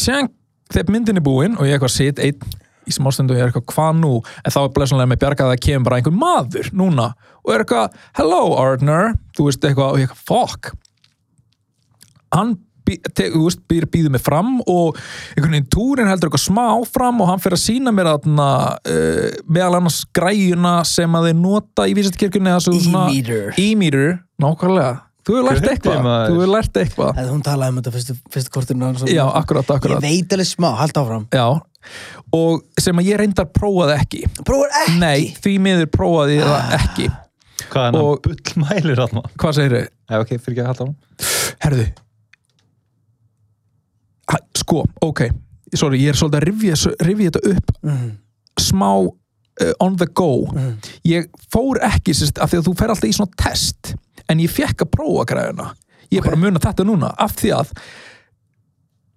[0.00, 0.28] síðan
[0.74, 3.70] þegar myndin er búin og ég eitthvað sitt einn í smástundu og ég er eitthvað
[3.72, 4.12] hvað nú?
[4.44, 7.06] En þá er blessunlega með bjargað að það kemur bara einhver maður núna
[7.40, 10.72] og er eitthvað hello Ardner, þú veist eitthvað og ég eitthvað fuck.
[12.34, 14.98] Hann bí, te, þú veist, býr, býður mig fram og
[15.34, 19.40] einhvern veginn túrin heldur eitthvað smá áfram og hann fyrir að sína mér aðna, uh,
[19.48, 23.50] meðal annars græjuna sem að þeir nota í vísastkirkjunni E-meter.
[23.60, 24.08] E-meter,
[24.42, 24.94] nákvæmlega.
[25.24, 26.00] Þú hefur lært eitthvað.
[26.04, 26.26] maður.
[26.28, 27.20] þú hefur lært eitthvað.
[27.30, 30.04] Hún talaði um þetta fyrstu, fyrstu kortinu já, akkurat, akkurat.
[30.04, 31.24] Ég veit alveg smá, haldt áfram.
[31.32, 31.46] Já,
[32.36, 34.22] og sem að ég reyndar prófaði ekki.
[34.44, 34.98] Prófur ekki?
[35.00, 37.08] Nei, því miður prófaði ég það ekki.
[37.70, 39.24] Hvað er hann Og- bull mælir þarna?
[39.40, 39.88] Hvað segir þau?
[40.10, 40.96] Já, ok, fyrir ekki að halda hann
[41.64, 41.86] Herðu
[44.30, 45.20] ha, Sko, ok.
[45.74, 47.70] Sorry, ég er svolítið að rifja, rifja þetta upp.
[47.82, 48.10] Mhm.
[48.60, 50.46] smá uh, on the go.
[50.52, 50.76] Mhm.
[51.10, 53.94] Ég fór ekki sérst, af því að þú fer alltaf í svona test
[54.28, 55.72] en ég fekk að prófa græðuna
[56.12, 57.70] Ég er bara að muna þetta núna af því að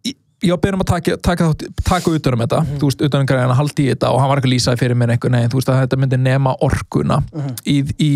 [0.08, 3.56] ég- var byrjum að taka, taka, taka utan um þetta, þú veist, utan um græðina
[3.58, 5.50] haldi í þetta og hann var ekki að lýsaði fyrir mér einhvern veginn.
[5.54, 7.20] Þú veist að þetta myndi nema orkuna
[7.66, 8.12] í, í,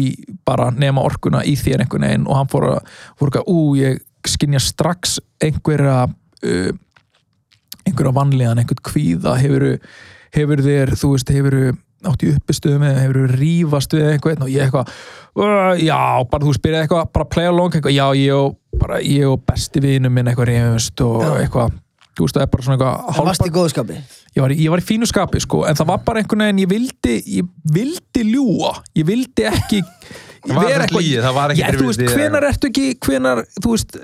[0.45, 2.27] bara nema orkuna í þér einhvern veginn.
[2.27, 2.80] Og hann fór að,
[3.19, 6.08] fór að ú, ég skinja strax einhverja
[6.47, 6.71] uh,
[7.86, 9.67] einhverja vanlíðan, einhvern kvíða hefur,
[10.36, 11.58] hefur þér, þú veist, hefur
[12.10, 15.99] átt í uppistöðum eða hefur rífast við einhvern og ég eitthvað uh, já,
[16.32, 19.84] bara þú spyrir eitthvað, bara play along eitthvað, já, ég og, bara, ég og besti
[19.84, 21.36] vinur minn eitthvað rífust og Já.
[21.43, 21.77] eitthvað
[22.17, 23.99] þú veist, það er bara svona eitthvað Það varst í góðskapi.
[24.32, 26.71] Ég var, ég var í fínu skapi sko, en það var bara einhvern veginn, ég
[26.71, 29.82] vildi ég vildi ljúa, ég vildi ekki
[30.41, 33.75] Það var vera samt lygi, það var ekki þú veist, hvenar ertu ekki hvenar, þú
[33.75, 33.97] veist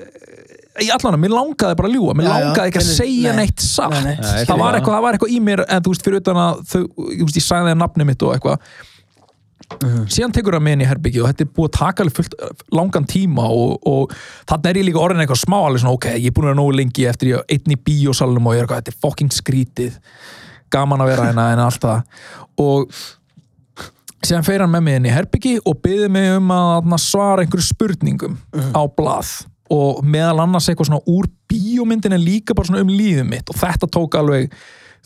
[0.83, 3.39] í allan, mér langaði bara að ljúa mér Já, langaði ekki að segja nei.
[3.43, 4.19] neitt satt Nei, nei.
[4.19, 7.39] Það, það var eitthvað, eitthvað í mér en þú veist, fyrir utan að þau, veist,
[7.39, 8.69] ég sagði það nafni mitt og eitthvað.
[10.07, 12.35] Síðan tekur það með inn í herbyggi og þetta er búið að taka alveg fullt
[12.77, 14.13] langan tíma og, og
[14.47, 16.59] þannig er ég líka orðin eitthvað smá alveg svona, ok, ég er búin að vera
[16.61, 19.99] nógu lengi eftir ég einn í bíósalunum og ég er eitthvað, þetta er fucking skrítið.
[20.71, 22.23] Gaman að vera hérna en allt það.
[22.63, 22.95] Og
[24.23, 27.67] síðan fer hann með mig inn í herbyggi og byði mig um að svara einhverju
[27.67, 28.39] spurningum
[28.71, 29.35] á blað
[29.73, 33.49] og meðal annars eitthvað svona úr bíómyndin en líka bara svona um lífið mitt.
[33.51, 34.53] Og þetta tók alveg,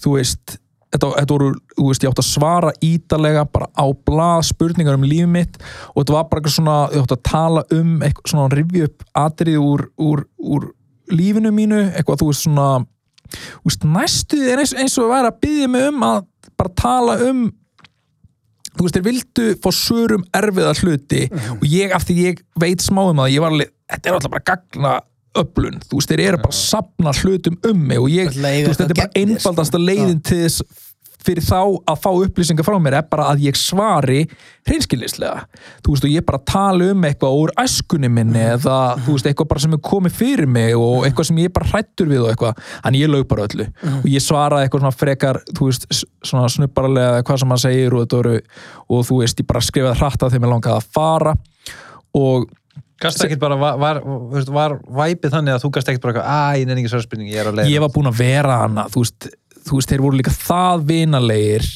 [0.02, 0.58] þú veist
[0.92, 5.08] þetta, þetta voru, þú veist, ég átt að svara ítalega bara á blað spurningar um
[5.08, 5.60] lífið mitt.
[5.94, 9.08] Og þetta var bara eitthvað svona ég átt að tala um eitthvað svona rifja upp
[9.26, 10.68] atrið úr, úr, úr
[11.12, 12.68] lífinu mínu, eitthvað þú veist svona
[13.32, 16.22] þú veist, næstu er eins, eins og að vera að byggja mig um að
[16.60, 17.44] bara tala um
[18.72, 21.26] þú veist, þeir vildu fá sörum erfiða hluti.
[21.60, 24.36] Og ég, af því ég veit smá um það, ég var alveg, þetta er alltaf
[24.36, 24.94] bara gagna
[25.42, 28.82] öflun, þú veist, þeir eru bara að sapna hlutum um mig og ég, þú veist,
[28.82, 29.86] þetta er bara einfaldasta sko.
[29.88, 30.88] leiðin til þess
[31.22, 31.60] fyrir þá
[31.92, 34.24] að fá upplýsingar frá mér er bara að ég svari
[34.68, 35.44] hreinskilnislega,
[35.86, 39.50] þú veist, og ég bara tala um eitthvað úr æskunni minni eða, þú veist, eitthvað
[39.52, 42.64] bara sem er komið fyrir mig og eitthvað sem ég bara hrættur við og eitthvað,
[42.90, 43.68] en ég laug bara öllu.
[44.02, 45.86] Og ég svaraði eitthvað svona frekar þú veist,
[46.26, 48.36] svona snupparlega eða hvað sem maður segir og, þetta voru,
[48.90, 51.36] og þú veist, ég bara skrifaði hratt að þeim ég langaði að fara.
[52.18, 52.50] Og
[53.02, 54.02] Gast ekkert bara, var, var,
[54.36, 57.32] veist, var væpið þannig að þú gast ekkert bara að ég nenni ekki svo spurning,
[57.34, 59.32] ég er á leið ég var búinn að vera hana þú veist,
[59.68, 61.72] þú veist, þeir voru líka það vinalegir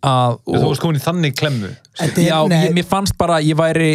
[0.00, 1.68] að Þú varst komin í þannig klemmu.
[2.00, 3.88] Þetta Já, ég, mér fannst bara ég væri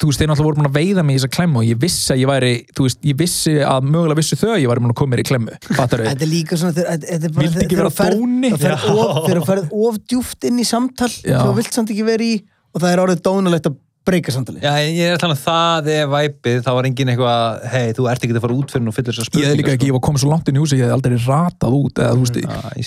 [0.00, 2.14] þú veist, þeir náttúrulega voru búin að veiða mig í þessa klemmu og ég vissi
[2.14, 4.94] að ég væri, þú veist, ég vissi að mögulega vissi þau að ég væri búin
[4.94, 9.46] að koma mér í klemmu fattar Þetta er líka svona, þetta er bara þegar þú
[9.50, 12.38] ferð- of- djúft inn í samtal þú vilt samt ekki vera í
[12.72, 15.88] og það er orðið dónalegt að breyka samtali Já, ég er að tala um það
[15.94, 18.94] er væpið, þá var engin eitthvað hei, þú ert ekki að fara út fyrir nú
[18.96, 20.78] fyllir þessar ég spurningar hefði líka ekki, ég var komið svo langt inn í húsi
[20.78, 22.84] ég hefði aldrei ratað út eða, þú veist, Já, ég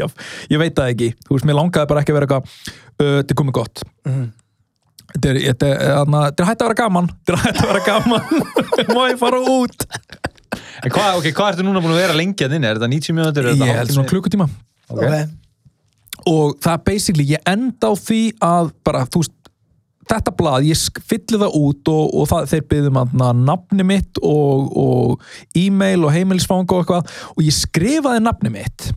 [0.00, 0.18] ég,
[0.54, 3.34] ég veit það ekki þú veist, mér langaði bara ekki að vera eitthvað uh, þetta
[3.36, 4.28] er komið gott Mhm.
[5.10, 5.80] Þetta er, þetta er,
[6.38, 8.22] er hægt að vera gaman Þetta er hægt að vera gaman
[8.94, 9.86] Má ég fara út
[10.80, 12.68] En hvað, ok, hvað ertu núna búin að vera lengi að þinni?
[12.70, 13.48] Er þetta 90 mínútur?
[13.50, 14.46] Er Ég þetta held svona klukkutíma
[14.90, 15.02] Ok.
[15.02, 15.16] ok,
[16.30, 19.34] og það er basically, ég enda á því að bara, þú veist
[20.10, 24.20] þetta blað, ég sk- fylli það út og, og það, þeir byggðum að nafni mitt
[24.26, 27.12] og, og e-mail og heimilisfang og eitthvað.
[27.36, 28.90] Og ég skrifaði nafni mitt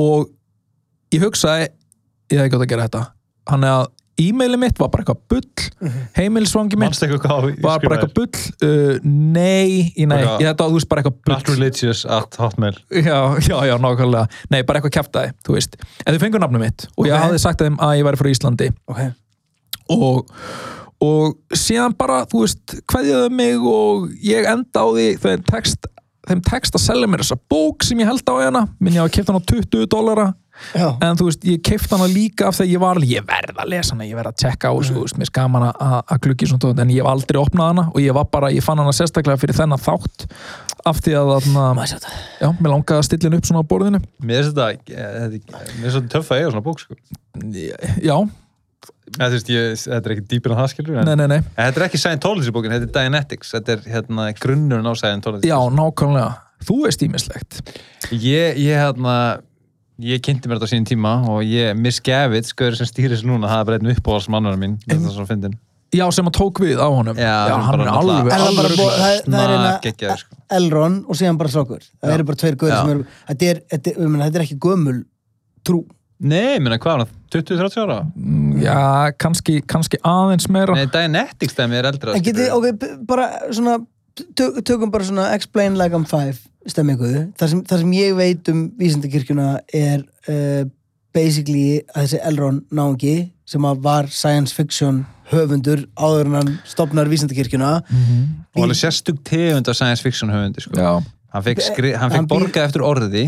[0.00, 0.28] og
[1.14, 1.68] ég hugsaði
[2.30, 3.00] ég hefði gott að gera þetta.
[3.50, 3.88] Hann er að
[4.20, 10.04] e-maili mitt var bara eitthvað bull heimilisfangi mitt var bara eitthvað bull uh, nei, í-
[10.06, 12.76] nei, ég þetta, þú veist, bara eitthvað Not bull religious at hotmail.
[12.92, 14.26] Já, já, já, nákvæmlega.
[14.52, 15.78] Nei, bara eitthvað kæftæði, þú veist.
[16.04, 17.24] En þau fengur nafnum mitt og ég Ok.
[17.24, 18.70] hafði sagt þeim að ég væri frá Íslandi.
[18.92, 19.02] Ok
[19.90, 20.30] og,
[21.04, 25.88] og síðan bara, þú veist, kveðjaðu mig og ég enda á því þeim text,
[26.28, 29.16] þeim text að selja mér þessa bók sem ég held á hérna, minn ég hafa
[29.16, 30.28] keipt hann á 20 dólara
[30.76, 33.70] já, en þú veist, ég keipt hana líka af að ég var ég verð að
[33.72, 36.50] lesa hana, ég verð að tjekka á þessu, þú veist, mér skaman að, að gluggi
[36.50, 38.92] svona tótt, en ég hef aldrei opnað hana og ég var bara, ég fann hana
[38.94, 40.26] sérstaklega fyrir þennan þátt
[40.88, 41.48] af því að,
[42.40, 43.98] já, mér langaði að stilla henni upp svona á borðinu.
[44.24, 46.96] Mér finnst þetta, eh, þetta- þetta töff að eiga svona bók sko.
[48.00, 48.16] já,
[49.16, 51.38] Þú veist, ég, Þetta er ekki dýpir en það skilur en, nei, nei, nei.
[51.56, 53.52] En Þetta er ekki Scientology bókin, þetta er Dianetics.
[53.56, 55.50] Þetta er hérna grunnurinn á Scientology.
[55.50, 56.28] Já, nákvæmlega,
[56.68, 57.62] þú veist ímislegt
[58.14, 59.16] Ég, ég hérna
[60.00, 63.28] ég kynnti mér þetta á sínum tíma og ég Miss Gavitt, skoður sem stýrir þessu
[63.28, 65.58] núna það er bara einn mín þetta er svo fyndin.
[65.90, 67.16] Já, sem að tók við á honum.
[67.18, 70.36] Já, sem hann er alveg, Er það alveg það- það er geggjaður, sko.
[70.54, 72.80] Elron og síðan bara strákur það eru bara tveir guður Já.
[72.80, 75.04] sem eru þetta er, þetta, er, þetta er ekki gömul
[75.66, 75.80] trú.
[76.20, 77.16] Nei, minna, hvað var það?
[77.34, 77.98] 20-30 ára?
[78.16, 78.76] Mm, já,
[79.22, 80.74] kannski, kannski aðeins meira.
[80.76, 83.78] Nei, Dianetics dæmi er eldra en getið, ok, bara svona
[84.36, 86.38] tök, tökum bara svona explain like I'm five
[86.68, 90.64] stemmingu, það sem, sem ég veit um vísindakirkjuna er uh,
[91.16, 93.14] basically að þessi Elron náungi
[93.50, 97.70] sem var science fiction höfundur áður en hann stopnar vísindakirkjuna.
[98.54, 100.74] Og alveg sérstug tegund af science fiction höfundi sko.
[100.78, 100.92] já,
[101.34, 103.24] hann fekk, skri, hann Hann fekk býr- borgað eftir orði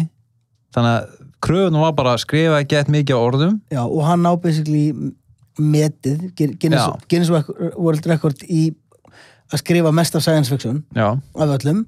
[0.75, 4.33] þannig að kröfunum var bara að skrifa gett mikið á orðum Já, og hann á
[4.41, 5.13] basically
[5.61, 7.05] metið, Guinness.
[7.11, 7.33] Guinness
[7.77, 8.71] World Record í
[9.53, 11.83] að skrifa mest af science fiction já, af öllum.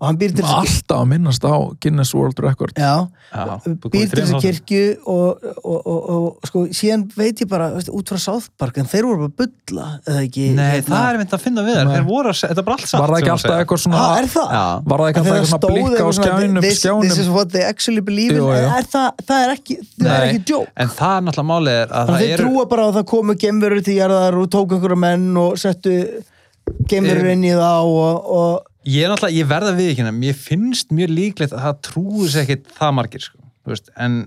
[0.00, 3.44] Og hann býr til þess alltaf að minnast á Guinness World Record Já, já.
[3.92, 8.10] Býr til þess kirkju og, og, og, og sko, síðan veit ég bara, veist, út
[8.10, 10.90] frá South Park en þeir voru bara að bulla, eða ekki Nei, hérna.
[10.90, 11.94] það er mynd að finna við þær, Nei.
[11.94, 14.06] þeir voru að þetta er bara allt satt var það ekki alltaf eitthvað svona Ha,
[14.18, 14.48] er það?
[14.58, 17.02] Já, var það ekki alltaf eitthvað svona blikka á skjánum, this, skjánum?
[17.08, 18.42] this is what they actually believe in.
[18.44, 20.28] Er það, það er ekki, það er Nei.
[20.34, 20.68] ekki joke.
[20.74, 23.32] En það er náttúrulega málið er að það þeir eru trúa bara að það komu
[23.44, 23.94] gemverur til
[26.90, 31.12] gemverur inn í það og, og ég er ég verða við ekki mér finnst mjög
[31.16, 34.22] líklegt að það trúi sér ekkit það margir, sko, veist, en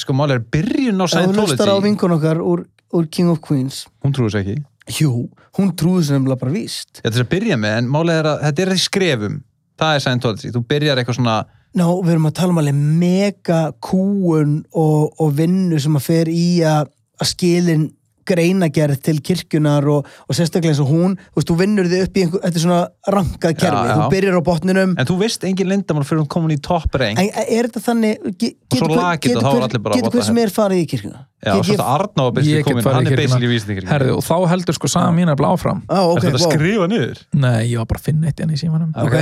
[0.00, 3.32] sko málið er byrjun á ef þú lustar á Scientology vinkun okkar úr, úr King
[3.32, 3.84] of Queens.
[4.04, 4.62] Hún trúi sér ekki.
[4.98, 7.00] Jú, hún trúði sem nefnilega bara víst.
[7.00, 9.36] Ætla þess að byrja með, en málið er að þetta er í skrefum.
[9.80, 11.42] Það er Scientology, þú byrjar eitthvað svona
[11.74, 16.28] Ná, við erum að tala um alveg mega kúun og, og vinnu sem að fer
[16.30, 16.92] í að
[17.26, 17.88] skilin
[18.26, 22.16] greinagerð til kirkjunar og, og sérstaklega eins og hún, þú veist, þú vinnur þig upp
[22.18, 22.80] í einhver, þetta er svona
[23.14, 23.96] rankað kerfi, Já, já.
[23.98, 24.94] þú byrjar á botninum.
[24.98, 28.26] En þú veist engin lindamál fyrir hún komin í topp reyng en er þetta þannig
[28.40, 30.38] ge, Og svo getur og þá er hver- allir bara, getur what hver the sem
[30.44, 31.20] er farið í kirkjuna?
[31.44, 33.22] Já, Get og svo þetta Arná er Ég get komin, hann í er kirkjuna.
[33.22, 36.24] basically vísindikirkjum herðu, og þá heldur sko saga mín er blá áfram Á, ok, Er
[36.24, 36.54] þetta að wow.
[36.56, 37.20] skrifa niður?
[37.34, 38.90] nei, ég var bara að finna eitt enn í símanum.
[38.96, 39.16] Ok,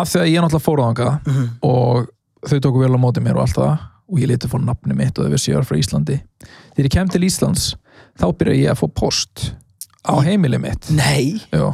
[0.00, 0.80] af því að ég náttúrulega fór
[1.26, 1.48] Mhm.
[1.62, 2.08] og
[2.48, 3.78] þau tóku vel á móti mér og allt það
[4.12, 6.16] og ég leti fór nafni mitt og þau vissi ég var frá Íslandi.
[6.74, 7.74] Þegar ég kem til Íslands
[8.20, 9.46] þá byrja ég að fá post
[10.02, 10.90] á heimili mitt.
[10.94, 11.40] Nei.
[11.52, 11.72] Já.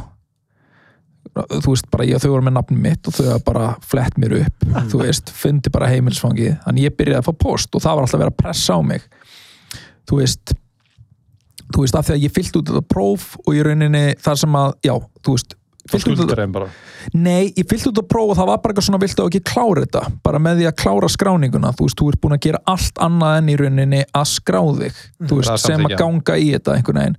[1.39, 4.17] þú veist bara ég og þau voru með nafni mitt og þau hafa bara flett
[4.21, 4.65] mér upp.
[4.91, 8.23] Þú veist, fundi bara heimilsfangið þannig ég byrjaði að fá post og það var alltaf
[8.23, 9.05] verið að pressa á mig.
[10.09, 10.55] Þú veist
[11.69, 14.55] þú veist, af því að ég fyllt út þetta próf og ég rauninni þar sem
[14.57, 14.93] að, já,
[15.25, 15.55] þú veist
[15.89, 16.67] Þú skuldar þeim bara.
[17.13, 19.83] Nei, ég fyllt út að prófa og það var bara eitthvað svona viltu ekki klára
[19.85, 23.01] þetta, bara með því að klára skráninguna, þú veist, þú ert búin að gera allt
[23.07, 24.99] annað enn í rauninni að skrá þig.
[25.23, 27.17] Þú Það veist, sem að ganga í þetta einhvern veginn.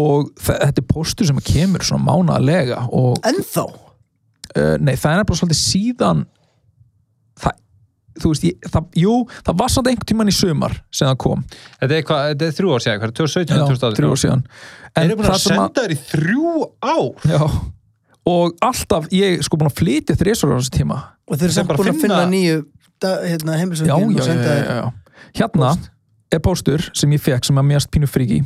[0.00, 3.64] Og þe- þetta er póstur sem kemur svona mánaðlega og ennþá?
[4.50, 6.22] Uh, nei, það er nefnilega svolítið síðan
[7.40, 7.58] það,
[8.22, 9.12] þú veist, ég, það, jú
[9.46, 11.44] það var samt einhvern tímann í sumar sem það kom,
[11.80, 13.98] Þetta er, hvað, þetta er þrjú ár síðan, hvað er 2017, já, 2018?
[14.00, 14.42] þrjú ár síðan.
[14.90, 17.28] Þeir eru búin að senda þér í þrjú ár?
[17.30, 17.40] Já,
[18.26, 20.98] og alltaf, ég sko búin að flytja þrísar á þessu tíma.
[21.30, 22.64] Og þeir eru samt búin að finna- finna nýju
[23.00, 24.92] hérna, heimilsöngin og senda þér
[25.34, 25.70] hérna
[26.32, 28.44] er póstur sem ég fekk sem er mjög pínu fríki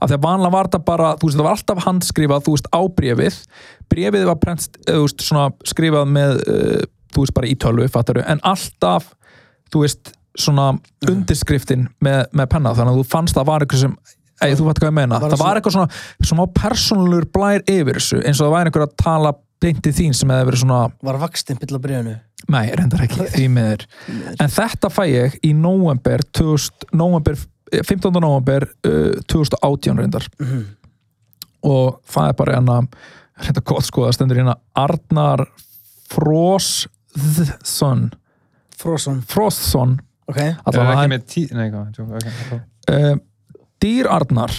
[0.00, 2.68] af því að vanlega var þetta bara þú veist, það var alltaf handskrifað, þú veist,
[2.70, 3.38] á bréfið.
[3.90, 7.88] Bréfið var prent, eða, þú veist, svona skrifað með, uh, þú veist, bara í tölvu
[7.90, 9.10] fattaru, en alltaf
[9.74, 10.78] þú veist, svona
[11.10, 13.96] undirskriftin með, með penna, þannig að þú fannst að var eitthvað sem
[14.44, 17.98] Ei, þú veit hvað ég meina, Bara það var eitthvað svona smá persónulur blær yfir
[18.00, 19.32] þessu eins og það væri einhver að tala
[19.64, 20.78] beint í þín sem hefði verið svona,
[21.08, 22.14] Var vakstimpill á bregðinu
[22.52, 23.84] nei, reyndar ekki því miður,
[24.36, 27.38] en þetta fæ ég í november, 2000, november
[27.74, 28.10] 15.
[28.20, 30.26] november uh, 2018 reyndar.
[30.38, 30.64] Mhm.
[31.64, 32.80] og það er bara hérna
[33.40, 35.46] reyndar gott sko, það stendur hérna Arnar
[36.12, 38.10] Frosson
[38.76, 39.96] Froson, Frosson
[40.28, 40.36] ok.
[40.36, 41.44] Það er allavega ekki með tí...
[41.54, 42.52] Nei, ok, ok.
[42.90, 43.14] Uh,
[43.84, 44.50] Dear Arnar.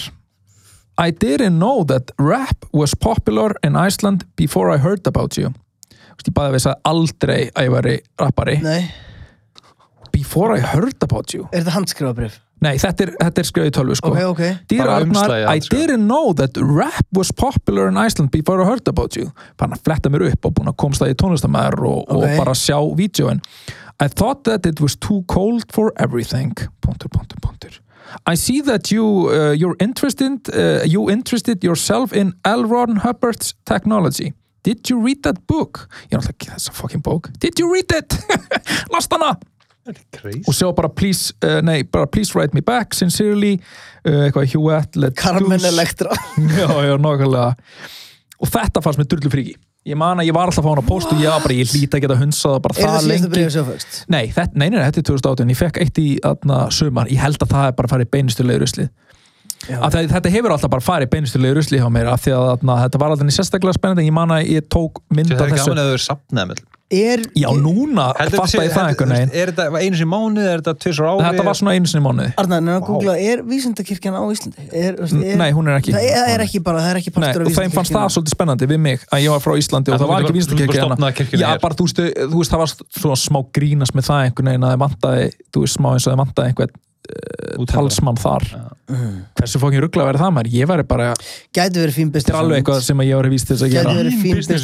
[0.96, 5.48] I didn't know that rap was popular in Iceland before I heard about you.
[5.90, 8.54] Þú veist, Ég baði að við sagði aldrei að ég væri rappari.
[8.62, 8.84] Nei,
[10.12, 11.48] Before I heard about you.
[11.52, 12.36] Er þetta handskrifabrif?
[12.62, 14.12] Nei, þetta er, þetta er skrifið í tölvu sko.
[14.14, 14.42] Ok, ok.
[14.70, 15.76] Dear Bara Arnar, I sko.
[15.76, 19.32] didn't know that rap was popular in Iceland before I heard about you.
[19.60, 22.14] Fann að fletta mér upp og búin að komast það í tónlistamæður og, Ok.
[22.16, 23.42] og bara sjá vídjóin
[24.00, 26.54] I thought that it was too cold for everything.
[26.80, 27.76] Puntur, puntur, puntur
[28.24, 32.64] I see that you, uh, you're interested uh, you interested yourself in L.
[32.64, 35.86] Ron Hubbard's technology Did you read that book?
[36.10, 38.16] Ég er alltaf ekki þessa fucking bók Did you read it?
[38.94, 39.36] Last hana
[40.10, 40.42] Crazy.
[40.50, 43.52] og sjá bara please, uh, nei, bara please write me back sincerely,
[44.02, 45.62] uh, eitthvað Hewitt let Carmen.
[45.62, 46.10] Electra
[46.58, 47.54] já, já,
[48.36, 49.54] og þetta fannst mér drullu fríki
[49.86, 51.56] ég man að ég var alltaf að fá hann á post og ég var bara,
[51.56, 53.88] ég hlýta að geta hunsað það bara Er það það lengi.
[54.16, 57.22] nei, þetta, nei, nei, nei, þetta er 2018 ég fekk eitt í aðna, sumar, ég
[57.22, 58.88] held að það er bara farið beinustulegir usli
[59.66, 59.78] Já.
[59.80, 62.78] að það, þetta hefur alltaf bara farið beinustulegir usli hjá mér af því að aðna,
[62.84, 65.54] þetta var alltaf sérstaklega spennandi en ég man að ég tók mynd Það af er
[65.56, 65.70] þessu.
[65.70, 69.30] gaman að þau eru sapnað með Er já, núna Heldur fatta ég það einhvern veginn.
[69.34, 71.24] Er þetta einu sinni mánuð, er þetta tvisar ári?
[71.24, 72.30] þetta var svona einu sinni í mánuði.
[72.38, 74.66] Arnar, en að googla, er vísindakirkjan á Íslandi?
[74.70, 75.90] Er, er, nei, hún er ekki.
[75.96, 78.70] Það er, ekki bara, það er ekki Nei, partur og þeim fannst það svolítið spennandi
[78.70, 81.50] við mig að ég var frá Íslandi og Ja, það var ekki stofnað kirkjuna Já,
[81.66, 82.70] bara þú veist, þú veist, það var
[83.02, 86.10] svona smá grínast með það einhvern veginn að þeim vantaði, þú veist, smá eins og
[86.14, 88.46] þeim vantaði einhvern uh, talsmann þar.
[89.40, 90.54] Hversu fókin ruggla verið það maður?
[90.54, 91.10] Ég væri bara,
[91.50, 92.46] Gæti verið fín þetta er
[94.22, 94.62] business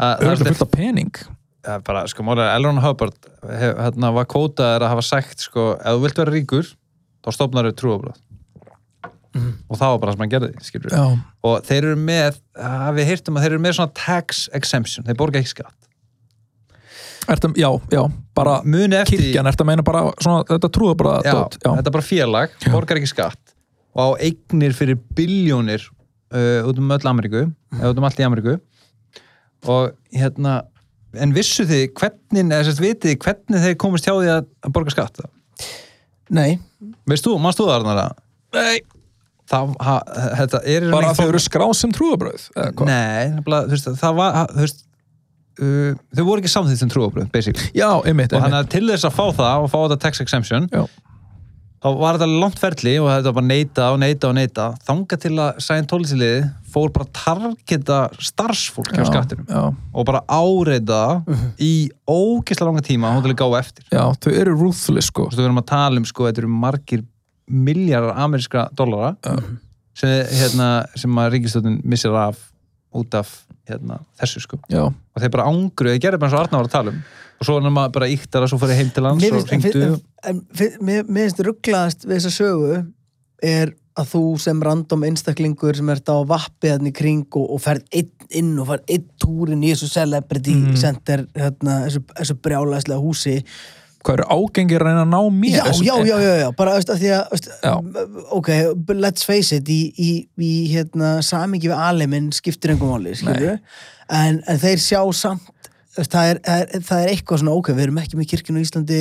[0.00, 1.20] það er fullt af pening?
[1.84, 6.04] Bara, sko, málega, Elron Hubbard hef, hérna, var kótaður að hafa sagt sko, ef þú
[6.06, 6.70] vilt vera ríkur,
[7.20, 8.20] þá stofnar þau trúabröð
[9.70, 10.48] og það var bara það sem hann gerði,
[11.46, 12.40] og þeir eru með,
[12.96, 15.76] við heyrtum að þeir eru með svona tax exemption, þeir borga ekki skatt.
[17.30, 18.00] Ertu, já, já,
[18.34, 21.92] bara eftir kirkjan, ertu að meina bara svona, þetta trúða bara já, dót, já, þetta
[21.92, 23.54] er bara félag, borgar ekki skatt
[23.94, 25.84] og á eignir fyrir biljónir
[26.34, 27.44] uh, út um öll Ameríku
[27.76, 28.56] eða út um allt í Ameríku
[29.68, 30.60] og hérna
[31.20, 34.74] en vissu þið hvernig, eða sérst vitið þið hvernig þeir komast hjá því að, að
[34.76, 35.22] borga skatt
[36.30, 36.60] Nei,
[37.10, 38.20] veist þú, mannst þú það Arnar að
[38.54, 38.76] Nei,
[39.50, 39.96] það, ha,
[40.42, 42.46] þetta er bara að þau eru skráð sem trúðabröð
[42.86, 44.86] nei, nefnilega, þú veist, það var þú veist,
[45.60, 47.70] uh, þau voru ekki samþýtt sem trúabröð, basically.
[47.76, 48.70] Já, einmitt, og hann einmitt.
[48.70, 50.68] að til þess að fá það og fá þetta tax exemption.
[50.72, 50.84] Já.
[51.80, 54.66] Þá var þetta langt ferli og þetta var bara neita og neita og neita.
[54.86, 61.00] Þanga til að Scientology-liði fór bara targeta starfsfólk hjá Já, skattinum já, og bara áreita
[61.58, 63.88] í ógislega langa tíma hún til að gá eftir.
[63.90, 65.30] Já, þau eru ruthless sko.
[65.32, 67.06] Þú erum að tala um sko, þetta eru margir
[67.50, 69.16] miljardar ameríska dollara
[69.98, 72.38] sem, hérna, sem að ríkistöðun missir af
[72.94, 73.32] út af
[73.70, 74.60] hérna, þessu sko.
[74.70, 77.02] Já, og þeir bara ángruðu, þeir gerði bara eins og Arna var að tala um
[77.40, 80.40] og svo er maður bara íktar að svo fyrir heim til hans mér og en,
[80.84, 82.80] mér finnst rugglaðast við þessa sögu
[83.42, 87.84] er að þú sem random einstaklingur sem ert á vappi þannig kring og, og ferð
[87.96, 90.76] einn inn og ferð einn túrin í þessu celebrity Mhm.
[90.78, 93.36] center hérna, þessu, þessu brjálæslega húsi.
[94.00, 95.56] Hvað eru ágengir að reyna að ná mér?
[95.58, 97.74] Já, já, já, já, já, bara að því að Já.
[98.32, 98.48] ok,
[98.94, 103.58] let's face it í, í, í hérna, samingi við aleminn skiptir einhver máli, skilju
[104.08, 105.59] en, en þeir sjá samt
[105.96, 109.00] það, er, er, það er eitthvað svona, ok, við erum ekki með kirkjunu í Íslandi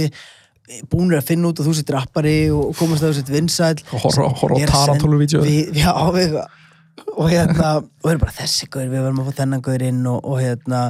[0.90, 4.04] búinir að finna út að þú sitt rappari og komast að þú sitt vinsæll Og
[4.04, 4.94] horfa horfa á
[5.42, 6.36] við, já, við,
[7.16, 10.04] og hérna og við erum bara þessi gaur, við verðum að fá þennan gaur inn
[10.10, 10.84] og, og hérna.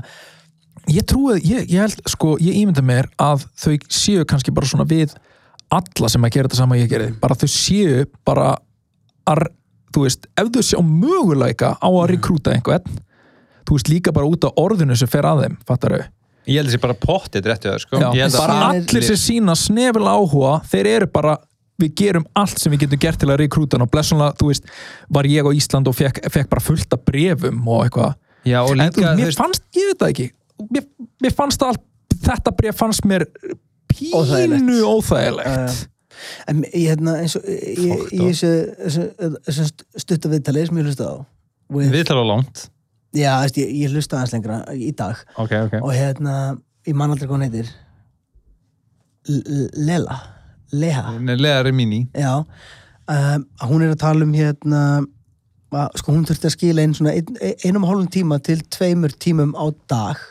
[0.89, 4.87] Ég trúi, ég, ég held, sko, ég ímynda mér að þau séu kannski bara svona
[4.89, 5.15] við
[5.73, 8.55] alla sem að gera þetta sama ég gerði bara þau séu bara
[9.29, 9.45] að,
[9.93, 12.99] þú veist, ef þau sjá möguleika á að rekrúta einhvern
[13.67, 16.07] þú veist, líka bara út á orðinu sem fer að þeim, fattar þau?
[16.49, 17.99] Ég held þessi bara pottið réttu það, sko.
[18.01, 21.37] Já, Ég held að bara er- allir sem sína snefilega áhuga, þeir eru bara
[21.79, 24.65] við gerum allt sem við getum gert til að rekrúta hann og blessunlega, þú veist,
[25.09, 28.15] var ég á Ísland og fekk, fekk bara fullt af brefum og eitthvað
[28.47, 30.27] Já, og en líka, þú, þú mér fannst, ég veit það ekki
[30.75, 30.83] mér,
[31.23, 31.81] mér fannst allt,
[32.25, 33.25] þetta bref fannst mér
[33.93, 34.83] pínu Óþægilegt.
[34.89, 38.51] óþægilegt, uh, en ég hérna eins og ég, þessu,
[38.83, 39.05] þessu,
[39.47, 39.69] þessu
[40.03, 41.15] stutta viðtali sem ég hlusta á
[41.69, 42.65] with, við tala langt.
[43.15, 45.21] Já, veist, ég, ég hlusta aðeins lengra í dag.
[45.37, 45.77] Ok, ok.
[45.81, 46.35] og hérna,
[46.87, 47.71] ég man aldrei hvað hún heitir.
[49.77, 50.17] Lela
[50.71, 52.07] Leha, Lega Remini.
[52.13, 52.45] já.
[53.09, 54.81] Um, hún er að tala um hérna
[55.73, 59.13] að sko hún þurfti að skila inn svona ein, einum og hálfum tíma til tveimur
[59.17, 60.21] tímum á dag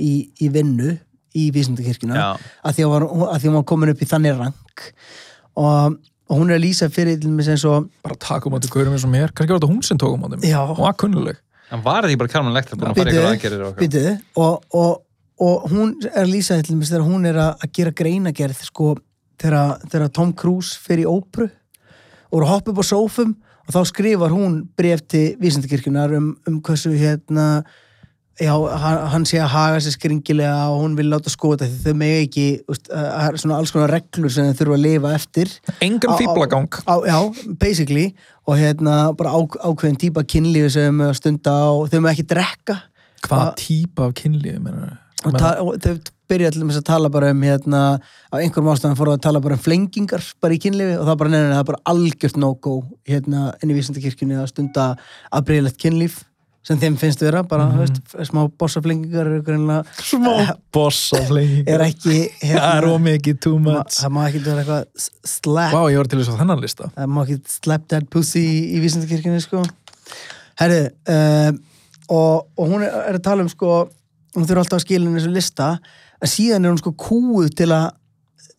[0.00, 0.94] í, í vinnu
[1.36, 2.16] í vísindakirkjuna.
[2.16, 2.28] Já.
[2.64, 3.06] að því að, var,
[3.36, 4.86] því hún var komin upp í þannig rank.
[5.60, 5.98] Og,
[6.28, 9.12] og hún er að lýsa fyrir sem svo bara taka um átti gaurum eins og
[9.12, 9.32] mér.
[9.36, 10.48] Kannski var þetta hún sem tók um átti mér.
[10.54, 10.62] Já.
[10.64, 11.40] og var kunnuleg
[11.74, 14.20] En var ekki bara Karman Lektra búin að fara ykkur aðgerir og eitthvað?
[14.42, 14.92] Og, og,
[15.42, 18.92] og hún er að lýsa til dæmis þegar hún er að, gera greinagerð sko,
[19.42, 23.34] þegar, Tom Cruise fer í ópru og er að hoppa upp á sófum
[23.66, 27.64] og þá skrifar hún bref til vísindakirkjunar um, um hversu hérna
[28.40, 28.52] já,
[29.12, 32.46] hann, sé að haga sér skringilega og hún vil láta skoða því þau megi ekki
[32.72, 35.54] úst, er svona alls konar reglur sem þau þurfa að lifa eftir.
[35.80, 37.18] Engan Á- á- fýblagang á, já,
[37.58, 38.14] basically.
[38.46, 42.26] Og hérna bara á, ákveðin típa kynlífi sem með að stunda og þau með ekki
[42.34, 42.76] drekka.
[43.26, 45.96] Hvaða Að- típa af kynlífi og þau
[46.28, 47.80] byrja allir með að tala bara um hérna,
[48.30, 51.30] á einhverjum ástæðan fóru að tala bara um flengingar bara í kynlífi og það bara
[51.30, 52.72] neina, það er bara algjört no-go
[53.06, 54.86] hérna inn í vísendakirkjunni að stunda
[55.32, 56.24] aðbreyðilegt kynlíf
[56.66, 60.32] sem þeim finnst vera, bara, mm veist, smá bossaflengingar eru greinlega smá
[60.74, 64.00] bossa flengi er ekki hérna, það er ómikið too much.
[64.00, 66.88] það má ekki vera eitthvað slap Vá, ég var til þess að þennan lista.
[66.96, 69.62] Það má ekki slap that pussy í, vísendakirkjunni sko.
[70.58, 70.80] Herri
[71.12, 71.52] uh,
[72.08, 73.70] og, og hún er, er að tala um sko
[74.36, 75.70] hún þurfa alltaf að skila henni þessu lista
[76.16, 77.86] að síðan er hún sko kúuð til að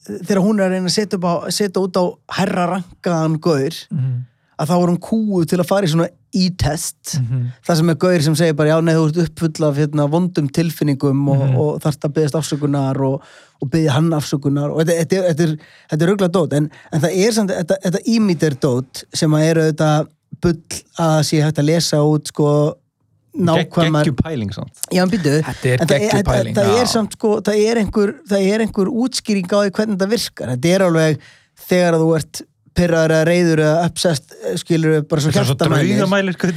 [0.08, 2.04] þegar hún er að reyna að setja, út á
[2.40, 4.18] herra rankaðan gaur Mhm.
[4.58, 7.44] Að þá er hún kúuð til að fara í svona e-test Mhm.
[7.66, 10.50] það sem er gaur sem segir bara já, nei, þú ert uppfull af hérna, vondum
[10.50, 11.56] tilfinningum og, Mhm.
[11.58, 13.22] og þarft að byggðast afsökunar og,
[13.62, 15.58] og byggja hann afsökunar og þetta, þetta, er- þetta,
[15.92, 19.62] þetta er ruggla dót en, en það er samt, þetta, ímítir dót sem að eru
[19.72, 20.08] þetta
[20.42, 20.62] bull
[21.00, 22.76] að sé hægt að lesa út sko
[23.38, 24.74] nákvæmar Gekkju pæling samt.
[24.92, 28.64] Já, býtu, Þetta er en það það, er samt sko, það er einhver, það er
[28.66, 30.48] einhver útskýring á því hvernig þetta virkar.
[30.56, 31.20] Þetta er alveg
[31.70, 32.42] þegar þú ert
[32.78, 35.34] pyrraður eða reyður eða uppsest, skilur bara svo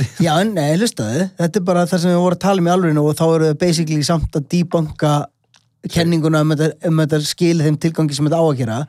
[0.04, 0.14] er?
[0.26, 3.04] Já, nei, hlustaðu, þetta er bara það sem við vorum að tala um í alveginu
[3.08, 5.12] og þá eru við basically samt að debunka
[5.90, 8.80] kenninguna um þetta, um þetta skilið þeim tilgangi sem þetta á að gera.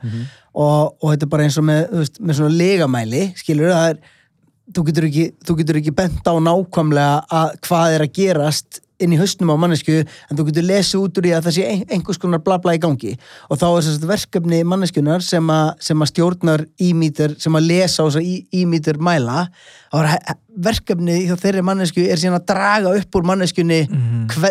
[0.52, 4.02] Og, og þetta er bara eins og með, veist, með svona legamæli, skilur það er
[4.72, 5.26] þú getur ekki,
[5.80, 10.38] ekki bent á nákvæmlega að hvað er að gerast inn í hausnum á mannesku en
[10.38, 13.14] þú getur lesið út úr því að það sé ein, einhvers konar blabla í gangi
[13.48, 18.06] og þá er þess verkefni manneskunar sem, a, sem að stjórnar ímítur, sem að lesa
[18.08, 18.20] að
[18.54, 19.46] ímítur mæla
[19.92, 24.26] er verkefni hjá þeirri mannesku er síðan að draga upp úr manneskunni Mhm.
[24.32, 24.50] hve,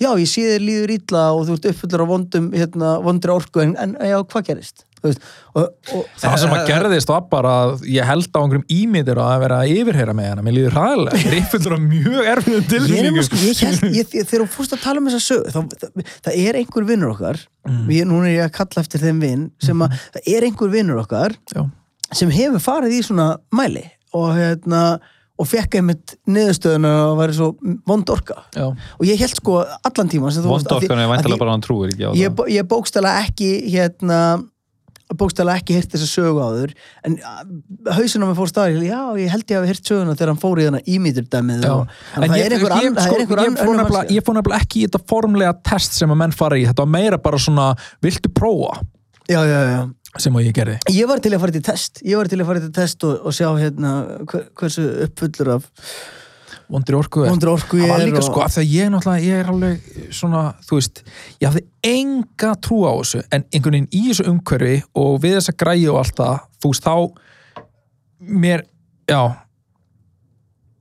[0.00, 3.60] já, ég sé þér líður illa og þú ert uppfullur á vondum hérna, vondri orku
[3.62, 4.84] en, en já, hvað gerist?
[5.04, 5.24] Veist,
[5.54, 9.34] og, og, Það sem að gerðist var bara að ég held á einhverjum ímyndir að
[9.44, 13.10] vera að yfirheyra með hana, mér líður hræðilega, ég er af mjög erfiðum Ég er
[13.10, 16.14] einhver sko, ég ég, ég, þegar þú fórst að tala um þessa sög þá, það,
[16.28, 17.88] það er einhver vinnur okkar Mm.
[17.88, 21.00] ég, núna er ég að kalla eftir þeim vinn sem að, það er einhver vinnur
[21.00, 21.62] okkar Já.
[22.12, 24.82] sem hefur farið í svona mæli og hérna
[25.40, 27.48] og fekk einmitt niðurstöðuna að vera svo
[27.88, 28.66] vond orka Já.
[28.68, 32.36] og ég held sko allan tíma Vondorkan er væntalega bara hann trúir ekki á ég,
[32.36, 32.52] það.
[32.52, 34.20] ég bókstala ekki hérna
[35.14, 36.70] bókstala ekki hirt þessa sögu áður
[37.06, 37.18] en
[37.94, 40.62] hausin á mig fór staðar já, ég held ég hafi hirt söguna þegar hann fór
[40.62, 41.72] í þarna ímýtur dæmið Já.
[41.74, 45.02] og En það ég, einhver ég, ann- það sko, ég, fór nefnilega, ekki í þetta
[45.12, 47.68] formlega test sem að menn fara í, þetta var meira bara svona
[48.02, 48.80] viltu prófa?
[49.28, 49.78] Já, já, já.
[50.20, 50.74] Sem að ég gerði.
[50.94, 53.14] Ég var til að fara til test Ég var til að fara til test og,
[53.26, 53.94] og sjá hérna
[54.30, 55.64] hver, hversu uppfullur af
[56.70, 57.30] vondri orku er.
[57.32, 58.26] vondri orku Það ég var er líka og...
[58.28, 59.88] sko, af því að ég náttúrulega, ég er alveg
[60.18, 61.02] svona, þú veist,
[61.40, 65.56] ég hafði enga trú á þessu, en einhvern veginn í þessu umhverfi og við þessa
[65.64, 66.96] græði og allt það, þú veist, þá
[68.44, 68.64] mér,
[69.10, 69.20] já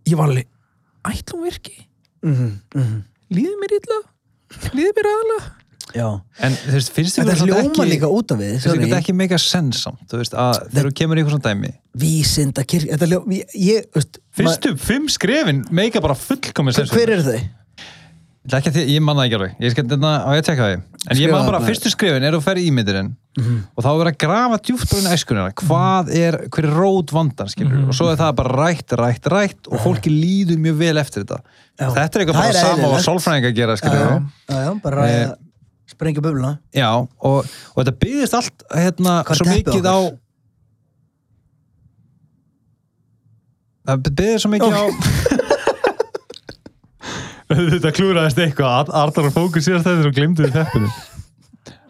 [0.10, 0.48] ég var alveg
[1.14, 1.76] ætlum virki,
[2.24, 3.04] mm -hmm,
[3.34, 4.00] líður mér illa?
[4.74, 5.52] Líður mér aðalega?
[5.94, 6.08] Já.
[6.42, 8.86] En þú veist, finnst þér Þetta hljóma líka út af við Finnst sorry.
[8.86, 11.72] þetta ekki mega sens samt, þú veist, að þegar þú kemur í eitthvað svona dæmi?
[12.04, 16.94] Vísinda kirk Þetta hljóma Ég, ég veist Fyrstu fimm skrefin mega bara fullkomið ma- sens
[16.94, 17.42] Hver eru þau?
[18.44, 19.98] Ég að því, ég manna ekki alveg, ég skal þetta
[20.36, 20.74] ég að tekka því.
[21.04, 21.68] En ég Skrifa man bara þarna.
[21.70, 25.14] fyrstu skrifin er að ferja ímyndirinn og þá er að grafa djúpt bara inn í
[25.16, 25.54] æskunina.
[25.62, 29.70] Hvað er, hver er rót vandan skilur og svo er það bara rætt, rætt, rætt
[29.72, 31.40] og fólki líður mjög vel eftir þetta.
[31.80, 31.88] Já.
[31.96, 33.00] Þetta er eitthvað bara sama og
[33.54, 34.20] að gera skilur já,
[34.60, 35.32] já, bara Eh,
[35.94, 39.98] Sprengja böfluna Já, og, og þetta byggðist allt hérna, svo mikið á
[43.88, 44.84] það byggðist svo mikið á
[47.54, 48.90] Þetta klúraðist eitthvað.
[48.96, 50.90] Arnar og fókus síðast þetta og glimtuði teppinu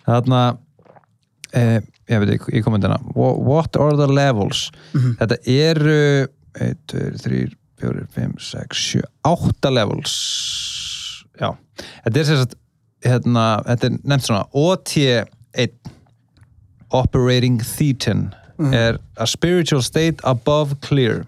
[0.04, 0.40] Þarna
[1.56, 1.78] eh,
[2.12, 3.00] ég veit ekki, ég kom með þarna
[3.48, 4.66] What are the levels?
[4.96, 5.14] Mhm.
[5.22, 6.00] Þetta eru
[6.60, 7.44] 1, 2, 3,
[7.84, 10.14] 4, 5, 6, 7 8 levels.
[11.40, 11.50] Já,
[12.06, 12.54] þetta er sagt
[13.04, 15.74] hérna, þetta er nefnt svona OT1
[16.94, 18.28] Operating Thetan
[18.70, 21.24] er a spiritual state above clear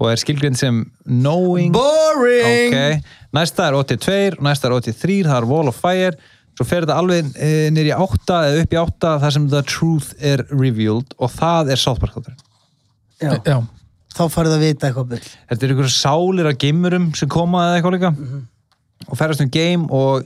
[0.00, 1.74] og er skilgrind sem knowing.
[1.76, 2.72] Boring!
[2.72, 6.14] ok, næsta er 82 og næsta er 83, það er wall of fire.
[6.56, 9.60] Svo fer þetta alveg e, nýr í 8 eða upp í 8 þar sem the
[9.68, 12.40] truth er revealed og það er South Park þátturinn.
[13.20, 13.58] Já, já,
[14.16, 15.26] þá farið að vita eitthvað byll.
[15.50, 18.12] þetta er einhverju sálir af geimurum sem koma eða eitthvað líka
[19.06, 20.24] og ferast um game og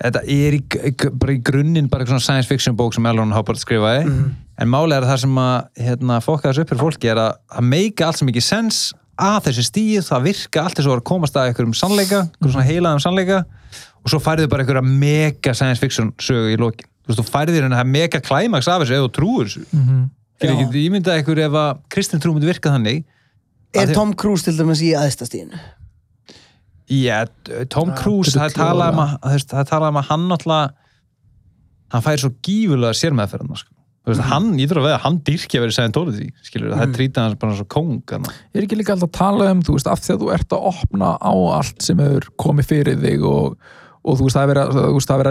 [0.00, 0.62] þetta er í,
[1.20, 4.06] bara í grunninn bara svona science fiction bók sem Elron Hubbard skrifaði.
[4.60, 7.68] En málega er það sem að hérna, fokka þessu upp fyrir fólki er að að
[7.72, 8.80] meika allt sem ekki sens
[9.22, 13.02] að þessi stíð, það virka allt þess að komast að einhverjum sannleika, einhverjum svona heilaðum
[13.04, 13.42] sannleika.
[14.02, 16.88] Og svo færðu bara einhverja mega science fiction sögu í lokin.
[17.02, 19.64] Þú veist, þú færðu þér hérna mega klæmaks af þessu ef þú trúir þessu.
[19.70, 20.08] Mm -hmm.
[20.74, 23.04] Ég mynda einhver ef að kristin trú myndi virka þannig.
[23.74, 25.58] Er Tom Cruise til dæmis í aðstastíðinu?
[26.92, 27.18] Já,
[27.72, 30.72] Tom Cruise, það er getur talað um að, er talað um að hann náttúrulega
[31.92, 33.70] hann fær svo gífulega sérmeðferðina sko.
[34.02, 37.22] Þú veist, hann, ég þurfa að veða, hann dyrkja verið Scientology, skilur, það er trítið
[37.22, 38.32] hans bara svo kóng þarna.
[38.58, 40.64] er ekki líka alltaf að tala um þú veist, af því að þú ert að
[40.72, 43.68] opna á allt sem hefur komið fyrir þig og,
[44.02, 44.88] og þú veist, það er verið, að-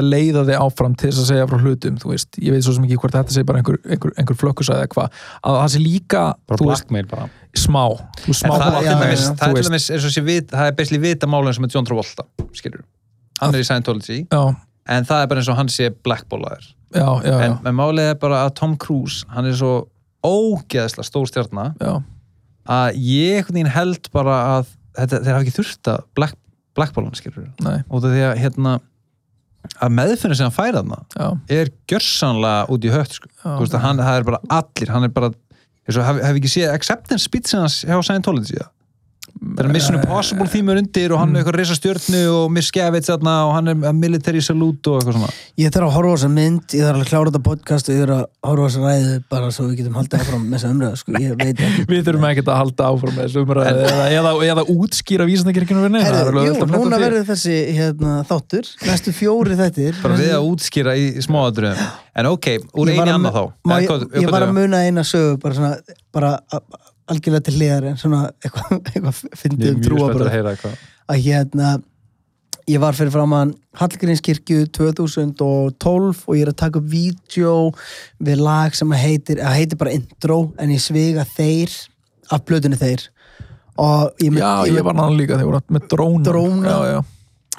[0.08, 3.00] leiða þig áfram til þess að segja frá hlutum, veist, ég veit svo sem ekki
[3.02, 6.22] hvort þetta sé bara einhver, einhver, einhver flökkusæði eða hvað, að það sé líka
[6.72, 6.88] veist,
[7.66, 7.84] smá,
[8.32, 9.90] smá það er já, til já, það er til dæmis
[10.56, 12.84] það er besli vita málun sem er John Travolta, skilur
[13.42, 14.42] hann er í Scientology, já,
[14.96, 16.72] en það er bara eins og hann sé blackballaður,
[17.44, 19.74] en, en málið er bara að Tom Cruise, hann er svo
[20.24, 21.98] ógeðslega stór stjarnar já,
[22.72, 26.36] að ég held bara að þetta, þeir hafa ekki þurft að black,
[26.78, 28.74] blackballan skilur nei, út af því að hérna
[29.78, 31.00] að meðfinna sem hann færa þarna
[31.54, 33.30] er gjörsanlega út í hött sko.
[33.44, 35.32] Það er bara allir hann er bara,
[35.92, 38.72] og hef, hef ekki séð acceptance speech hans hjá Scientology það
[39.42, 43.34] það er Mission Impossible þýmur undir og hann er eitthvað risa stjörnu og Miss þarna
[43.48, 45.30] og hann er military salute og eitthvað svona.
[45.58, 48.04] Ég þarf að horfa á þessa mynd, ég þarf að klára þetta podcast og ég
[48.04, 51.00] þarf að horfa á þessa ræðu bara svo við getum haldið áfram með þessa umræðu,
[51.02, 51.16] sko,
[51.92, 56.06] við þurfum ekkert að halda áfram með þessu umræði eða, eða, eða útskýra vísendakirkjunum við
[56.06, 59.98] Herru, jú, núna verður þessi hérna, þáttur, næstu fjóri þettir.
[60.04, 63.44] bara við að útskýra í smáadröðum en ok, úr eini annað þá.
[64.20, 68.26] ég, var að muna eina sögu bara svona, bara a- algjörlega til hliðar en svona
[68.42, 70.68] eitthvað, ég fyndið er um trúabröð að
[71.12, 71.72] að hérna
[72.70, 77.56] ég var fyrir framann Hallgrímskirkju 2012 og ég er að taka upp vídeo
[78.22, 81.74] við lag sem að heitir, að heitir bara intro en ég svega þeir
[82.32, 83.08] af blöðunni þeir.
[83.82, 86.26] Og ég, já, ég var náttúrulega líka þegar voru með dróna.
[86.28, 86.68] Dróna.
[86.68, 87.00] já, já,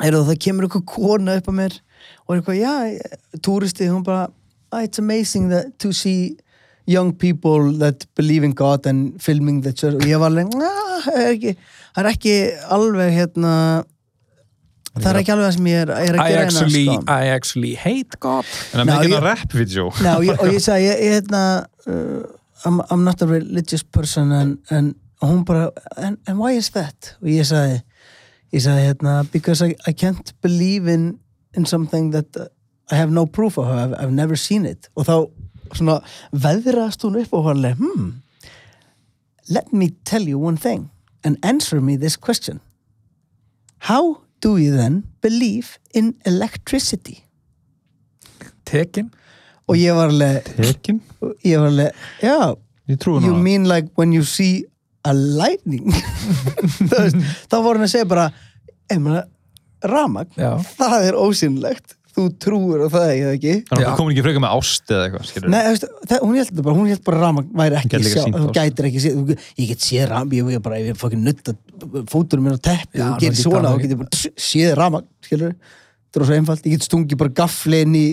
[0.03, 1.75] Heyrðu, það kemur eitthvað kona upp á mér
[2.23, 4.29] og er eitthvað, já, túristi hún bara,
[4.73, 6.37] ah, it's amazing that, to see
[6.87, 9.95] young people that believe in God and filming the church.
[10.01, 11.55] Og ég var alveg, það er ekki
[11.95, 12.37] það er ekki
[12.77, 13.53] alveg hérna
[14.93, 17.31] það er ekki alveg það sem ég er, er að I gera actually, hérna I
[17.37, 18.51] actually hate God.
[18.75, 19.87] En að Ná, mikið ég- að rap-vídeó.
[20.05, 21.43] Ná, ég, og ég sagði, ég, ég hérna
[21.87, 22.23] uh,
[22.67, 27.15] I'm, I'm not a religious person and, and hún bara and, and why is that?
[27.23, 27.81] Og ég sagði
[28.53, 31.19] ég sagði hérna because I, I can't believe in,
[31.57, 32.49] in something that uh,
[32.91, 34.91] I have no proof of, I've, I've never seen it.
[34.99, 35.15] Og þá
[35.79, 36.01] svona
[36.33, 38.13] veðrast hún upp og hann hmm
[39.49, 40.91] let me tell you one thing
[41.25, 42.61] and answer me this question.
[43.91, 47.25] How do you then believe in electricity?
[48.73, 49.11] tekin.
[49.71, 51.01] Og ég var alveg tekin,
[51.47, 52.55] ég var alveg, já
[53.23, 54.65] you mean like when you see
[55.05, 55.93] a lightning?
[57.51, 58.27] Þá voru hann að segja bara
[58.91, 59.23] emna,
[59.87, 60.59] ramag, Já.
[60.77, 64.25] það er ósynlegt þú trúir á það ekki, eða ekki þannig að það komin ekki
[64.27, 67.05] frekar með ást eða eitthvað Nei, þú veist, það, hún held þetta bara, hún held
[67.09, 68.57] bara ramag væri ekki Gæti líka sjá, sýnt þú ást.
[68.59, 71.55] gætir ekki séð, þú- ég get séð ramag ég er bara, ég er fokkin nutta
[72.13, 73.89] fóturum minn á teppi Já, nú gerir ekki svona tala og ekki.
[73.89, 75.55] getur bara tss, séð ramag, skilur
[76.13, 78.07] það er svo einfalt, ég get stungið bara gafli inn í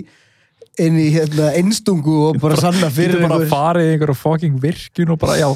[0.80, 4.16] inn í hérna, einstungu og bara sanna Þú fyrir getur bara einhver- farið í einhverja
[4.16, 5.48] fucking virkun og bara, já,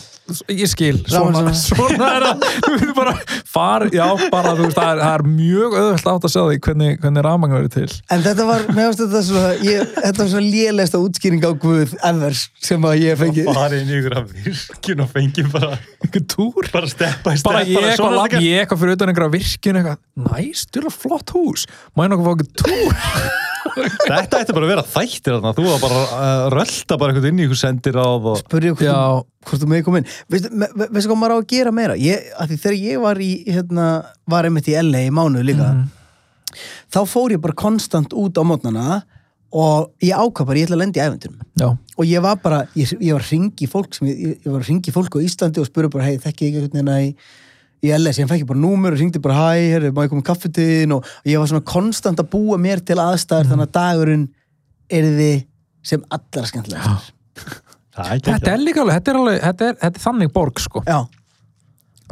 [0.52, 2.42] ég skil svona, Saman, svona er það.
[2.64, 3.14] Þú getur bara
[3.54, 6.58] farið, já, bara þú veist, það er, það er mjög auðvöld átt að segja því
[6.66, 7.86] hvernig, hvernig ramang verið til.
[8.16, 11.94] En þetta var, mér finnst þetta svona, ég, þetta var svona lélegsta útskýring á Guð
[12.10, 12.36] ever
[12.68, 13.46] sem að ég fengi.
[13.48, 16.68] farið inn í af virkun og fengi bara, einhver túr?
[16.74, 19.98] bara steppa í bara steppa ég eitthvað, lapp, ég eitthvað fyrir utan einhverja virkun eitthvað,
[20.28, 21.66] næs, þú er flott hús.
[21.96, 25.80] Má ég nokkuð fá einhver túr þetta ætti bara að vera þættir þarna þú var
[25.82, 29.68] bara að rölda bara eitthvað inn í ykkur sendir á og Spurði hvort, hvort þú
[29.72, 30.08] með kom inn.
[30.32, 31.96] Veistu, me- ve- veistu hvað maður á að gera meira?
[32.00, 33.86] Ég, að því þegar ég var í, hérna,
[34.34, 35.70] var einmitt í LA í mánuð líka,
[36.94, 39.00] þá fór ég bara konstant út á mótnana
[39.54, 41.40] og ég ákvað bara, ég ætla að lenda í æventurum.
[41.60, 44.60] já, Og ég var bara, ég, ég var að ringi fólk sem, ég, ég var
[44.64, 47.14] að ringi fólk á Íslandi og spurði bara, hei, þekki ég einhvern veginn í,
[47.84, 50.24] í LS, ég fekk ég bara númur og ringdi bara, hæ, herri, má ég koma
[50.24, 54.28] í kaffitíðin og, ég var svona konstant að búa mér til aðstæður þannig að dagurinn
[54.92, 55.42] er þið
[55.84, 60.32] sem allra er þetta er líka alveg, þetta er alveg þetta er, þetta er þannig
[60.34, 60.82] borg sko.
[60.88, 60.98] Já,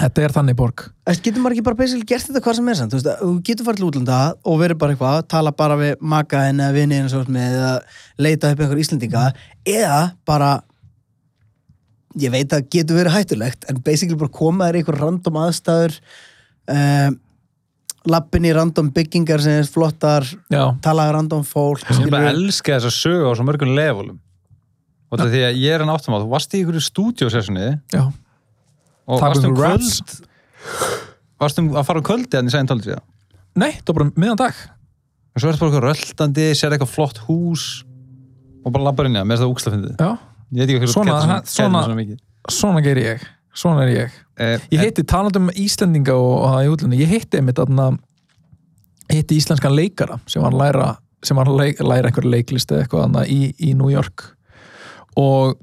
[0.02, 0.84] þetta er þannig borg.
[1.08, 3.22] Æst, getur maður ekki bara basically gert þetta hvað sem er samt, þú veist, að
[3.22, 7.56] þú getur farið til útlanda og verið bara eitthvað, tala bara við makaðin eða með
[7.56, 7.72] eða
[8.22, 9.24] leita upp einhver Íslendinga
[9.72, 10.52] eða bara
[12.20, 15.98] ég veit að getur verið hættulegt en basically bara koma þér í einhver random aðstæður
[16.72, 17.20] um,
[18.12, 22.76] lappin í random byggingar sem er flottar já, tala við random fólk Ég bara elska
[22.76, 24.18] þess að sögu á svo mörgum levelum.
[25.12, 28.02] Og það er því að ég er hann áttum á þú varst í stúdíosessjoni já,
[28.08, 29.88] og Taka varst um ykkur kvöld?
[29.88, 31.00] Raps.
[31.42, 33.08] varst um að fara á kvöldi en ég segði tólið síðan
[33.60, 34.60] nei, það var bara miðan dag.
[35.32, 37.66] Og svo ertu bara eitthvað röltandi, sér eitthvað flott hús
[38.62, 40.10] og bara labbar inn í það, með þess að úkslafindið já,
[40.52, 42.18] ég veit ekki hvað Svona- svona, svona- mikið.
[42.50, 43.20] svona ger ég
[43.54, 44.10] svona er ég.
[44.40, 47.98] Eh, Ég hitti talandum um Íslendinga og, og það í útlunni, ég hitti einmitt þarna
[49.10, 52.70] ég hitti íslenskan leikara sem var að læra, sem var að leik, læra einhver leiklist
[52.72, 54.24] eða eitthvað þarna í, í New York.
[55.20, 55.58] Og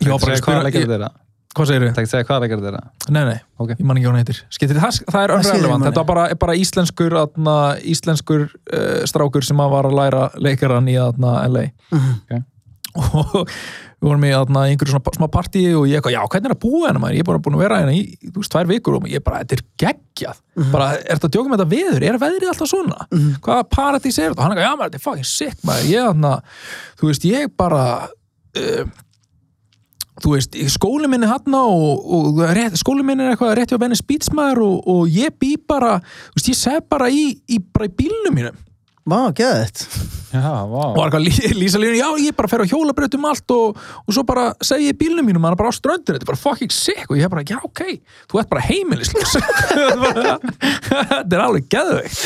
[0.00, 1.10] ég var bara að spyrja leikar ég, þeirra?
[1.58, 2.80] Hvað segir það ekki segja hvað leikar þeirra?
[3.10, 3.70] Nei, nei, Ok.
[3.76, 4.40] ég man ekki hvað hann heitir.
[4.56, 5.32] Skiptir, það, það er
[5.68, 5.86] manni.
[5.90, 10.88] þetta var bara, bara íslenskur atna, íslenskur uh, strákur sem að var að læra leikaran
[10.88, 12.44] í atna, LA Mhm.
[12.96, 13.48] og
[13.98, 16.60] við vorum í atna, einhverju svona smá partí og ég eitthvað, já, hvernig er að
[16.62, 17.16] búa hennar maður?
[17.18, 19.40] Ég er bara búin að vera hérna í, þú veist, tvær vikur og ég bara,
[19.42, 20.38] þetta er geggjað.
[20.70, 23.08] Bara, er þetta með þetta veður, er veðrið alltaf svona?
[23.42, 26.12] Hvaða paradís er þetta, og hann eitthvað, já, maður, þetta er fucking sick maður, ég
[26.12, 26.32] atna,
[27.00, 27.82] þú veist, ég bara
[28.62, 28.94] uh,
[30.22, 34.06] þú veist, skóli minni hann og, og rétt, skóli minni er eitthvað rétt hjá Venice
[34.06, 35.98] Beach maður og, og ég bý bara,
[36.30, 38.64] þú veist, ég sef bara í, í, bara í bílnum mínum
[39.08, 39.82] Vá, geðið
[40.28, 40.82] já, vá.
[40.92, 43.78] Og var eitthvað lí- lýsa línu, já, ég bara fer á hjólabraut um allt og,
[44.04, 46.30] og svo bara segi ég í bílnum mínum, hann er bara á ströndur, þetta er
[46.32, 47.80] bara fucking sick og ég bara, já, ok,
[48.28, 49.38] þú ert bara heimilisljós
[50.12, 52.20] þetta er alveg geðveikt.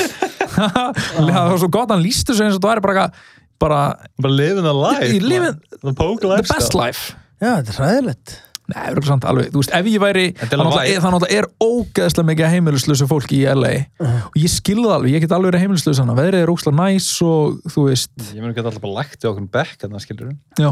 [0.56, 3.28] Það var svo gott, hann lýstu svo eins og það væri bara eitthvað,
[3.62, 3.80] bara
[4.26, 6.58] bara living the life Í living- the poke the lifestyle.
[6.58, 7.14] best life.
[7.42, 8.34] Já, þetta er hræðilegt
[8.70, 12.26] Nei, örugglega samt alveg, þú veist, ef ég væri er þannig að það er ógeðslega
[12.28, 13.72] mikið af heimilislausu fólki í LA
[14.06, 17.08] og ég skilði það alveg, ég get alveg verið heimilislaus hana, veðrið er ógeðslega næs
[17.26, 20.30] og þú veist, ég mun ekki alltaf bara lægt í okkur bekk þannig skilur
[20.62, 20.70] já,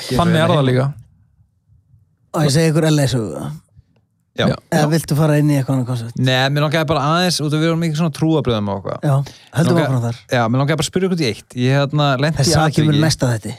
[0.00, 0.86] Ekki þannig er það líka.
[2.36, 3.46] Og ég segi ykkur LA sögu
[4.38, 4.46] Já.
[4.70, 6.18] Eða viltu fara inn í eitthvað annað koncept?
[6.22, 9.14] Nei, mér langaði bara aðeins, út af við erum mikið svona trúabröðum og okkur Já,
[9.56, 10.20] heldur Langar- áfram þar.
[10.30, 11.56] Já, mér langaði bara að spyrja ykkur í eitt.
[11.58, 13.02] Ég hérna lendi í Þess að kemur atviki.
[13.02, 13.56] næsta þetta.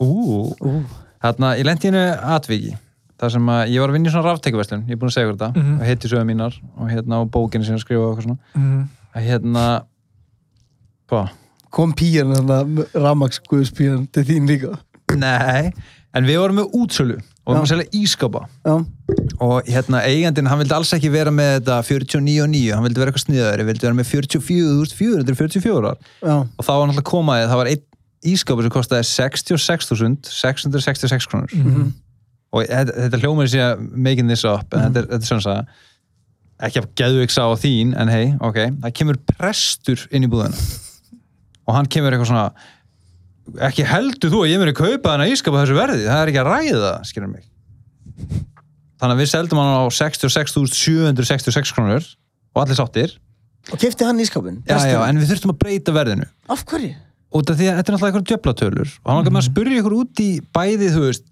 [0.00, 0.86] Ú,
[1.26, 2.04] hérna, ég lendi í einu
[2.38, 2.72] atviki
[3.20, 5.32] þar sem að ég var að vinna í svona ráftekjuverslun ég er búin að segja
[5.32, 5.74] þetta, Mhm.
[5.80, 8.82] og heiti sögum mínar og hérna á bókinu sem ég skrifa og eitthvað svona mm.
[9.16, 9.64] að hérna
[11.08, 11.28] hvað?
[11.76, 14.78] kom píjan þannig rafmaksguðspíjan til þín líka
[15.16, 15.72] Nei,
[16.14, 18.74] en við vorum með útsölu og við vorum að selja ískapa Já,
[19.40, 22.98] og hérna eigandinn, hann vildi alls ekki vera með þetta 49 og 9, hann vildi
[23.02, 25.92] vera eitthvað sniðaður vildi vera með 44.444
[26.26, 27.84] já, og þá var náttúrulega komaðið, það var einn
[28.26, 31.86] ískapu sem kostaði 66.666 krónur Mhm.
[32.56, 35.56] Og þetta, þetta hljómar sé að making this up en þetta er, þetta er svona
[35.56, 35.84] að
[36.66, 40.56] ekki að geðu ykkur á þín en hei, ok, það kemur prestur inn í búðina.
[41.66, 42.46] Og hann kemur eitthvað svona
[43.68, 46.50] ekki heldur þú að ég muni kaupa þennan ískapa þessu verði, það er ekki að
[46.50, 47.44] ræða skilur mig.
[48.96, 52.06] Þannig að við seldum hann á 66.766 krónur
[52.56, 53.18] og allir sáttir.
[53.68, 56.30] Og kefti hann í skapin já, já, en við þurftum að breyta verðinu.
[56.48, 56.94] Af hverju?
[57.36, 58.92] út af því að þetta er náttúrulega eitthvað djöflatölur.
[59.02, 61.24] Og hann langar með að spyrja ykkur út í bæði þú veist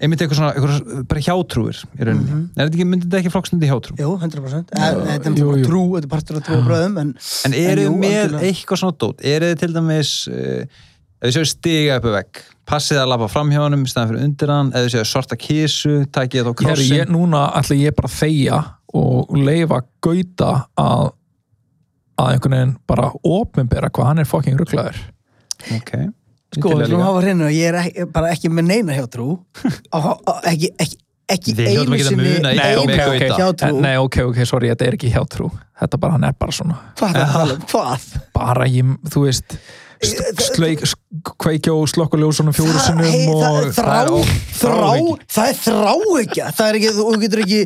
[0.00, 3.68] einmitt eitthvað svona, eitthvað bara hjátrúir í rauninni, er þetta ekki, myndi þetta ekki flokkstundi
[3.70, 3.96] hjátrú?
[4.00, 7.10] Jú, 100% Eh, Þetta er bara trú, þetta er partur af trú og bröðum en,
[7.48, 8.46] en eru þið með algjörlega.
[8.50, 9.20] eitthvað svona dót?
[9.34, 10.80] Eru þið til dæmis uh,
[11.20, 14.24] ef þið séu stiga uppi vegg passið að lappa fram hjá honum í staðan fyrir
[14.30, 17.96] undir hann ef þið séu svarta kísu, takið þá Herri, krossin ég, núna ætla ég
[17.98, 18.60] bara að þegja
[19.00, 21.10] og leifa gauta að
[22.20, 24.98] að einhvern veginn bara opinbera hvað hann er fucking rugglaður
[25.76, 25.92] ok,
[26.50, 27.02] Sko, við líka.
[27.06, 29.28] hafa hreinu og ég er ekki, bara ekki með neina hjá trú
[29.94, 30.96] á, á, ekki, ekki,
[31.30, 33.36] ekki einu að sinni Nei, Einu ok, ok, Gauta.
[33.38, 36.56] hjá trú Nei, ok, ok, sorry, þetta er ekki hjátrú Þetta bara, hann er bara
[36.56, 37.62] svona Hvað er það að tala um?
[37.70, 38.08] Hvað?
[38.40, 39.54] bara ég, þú veist
[40.00, 43.94] st- sleik, sk- kveikja og slokka ljósunum fjóru Það- sinnum hey, það er og þrá,
[44.58, 44.90] þrá,
[45.36, 47.60] það er þráhyggja það er ekki, þú getur ekki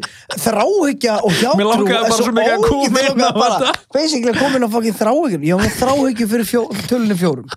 [0.44, 3.72] þráhyggja og hjátrú Mér langaði bara svo mikið að koma inn á þetta.
[3.96, 7.48] basically að koma inn á fucking þráhyggju ég var með þráhyggju fyrir fjó, tölunni fjórum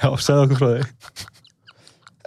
[0.00, 1.28] já, segðu okkur frá því.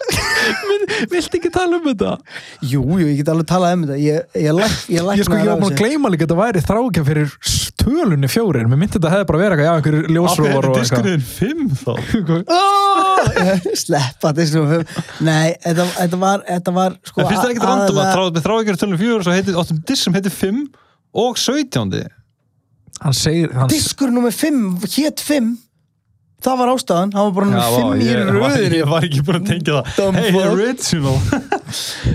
[1.13, 2.17] Viltu ekki tala um þetta?
[2.65, 3.99] jú, jú, ég get alveg talað um þetta.
[4.03, 6.63] Ég, ég, læk, ég, Ég sko, ég var búin að gleyma líka að þetta væri
[6.67, 7.35] þrákja fyrir
[7.83, 8.67] tölunni fjórir.
[8.69, 11.93] Mér myndi þetta hefði bara verið eitthvað, já, einhverjur ljósróar og eitthvað diskurinn 5 þá?
[12.57, 13.03] Oh,
[13.79, 14.63] sleppa þessu
[15.23, 18.81] nei, þetta, þetta var þetta var sko en finnst það ekkert random að með þráðegjur
[18.83, 20.61] tölum 4 og svo heitir, áttum disk sem heitir 5
[21.23, 22.03] og 17
[23.03, 25.53] Hann segir, hann, diskur nummer 5 hét 5
[26.43, 28.77] það var ástæðan, hann var bara vá, 5 í röðinni.
[28.79, 30.17] ég var ekki búin að tengja það.
[30.19, 31.15] Hey, original.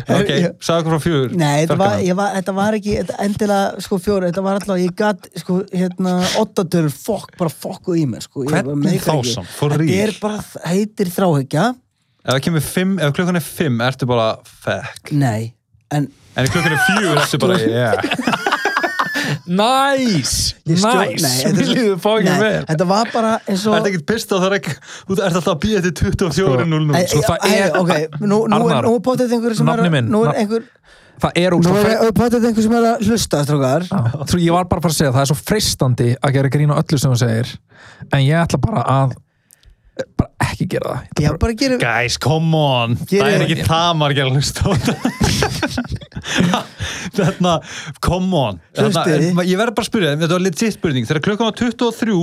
[0.08, 0.28] Ok,
[0.62, 4.28] sagði okkur frá fjögur Nei, þetta var, var, þetta var ekki þetta endilega sko fjóri,
[4.30, 8.44] þetta var alltaf ég gatt sko hérna ottatölur fokk, bara fokku í mér sko.
[8.46, 9.34] Hvernig meikar þá ekki.
[9.34, 9.50] samt?
[9.58, 9.98] For Þetta real?
[10.06, 10.38] er bara,
[10.70, 11.66] heitir þráhyggja.
[12.22, 15.12] Ef það kemur fimm, ef klukkan er fimm ertu bara fuck.
[15.18, 15.50] Nei,
[15.90, 16.08] en
[16.38, 18.44] En klukkan er fjögur ertu bara yeah
[19.48, 21.22] Nice, ég stjó- nice!
[21.24, 22.64] Nei, þetta er Mér líður Nei, vel.
[22.70, 25.50] Þetta var bara eins og Það er ekkert pist á það ekki Þú ert alltaf
[25.52, 29.56] að býja 24.00 það æ, er- ok, nú, nú, Arnar, er, nú er potið einhver
[29.58, 30.66] sem er nafni minn, nú er einhver
[31.18, 34.68] Það er nú úr er potið einhver sem er að hlusta strókar Þú, ég var
[34.70, 37.10] bara að fara að segja, það er svo freistandi að gera grín á öllu sem
[37.16, 37.56] þú segir
[38.12, 39.16] en ég ætla bara að
[40.18, 41.06] bara ekki gera það.
[41.18, 42.94] Ég Já, ætla bara gerum Guys, come on.
[43.10, 45.98] Það er ekki það margir að hlusta á þetta
[47.18, 47.54] Þarna,
[48.04, 48.60] come on.
[48.76, 51.08] Þarna, Ég verð bara að spyrja, þetta var legit spurning.
[51.08, 52.18] Þegar klukkan var 23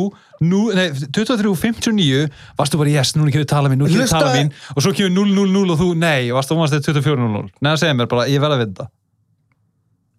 [0.46, 2.26] nú, nei, 23.59
[2.60, 4.52] varstu bara yes, núna kemur tala mín, nú kemur Hlusta- tala mín.
[4.76, 5.16] Og svo kemur
[5.56, 8.58] 000 og þú, nei, varstu að þetta 24.00 Nei, það segir mér bara, ég verð
[8.58, 8.90] að vinda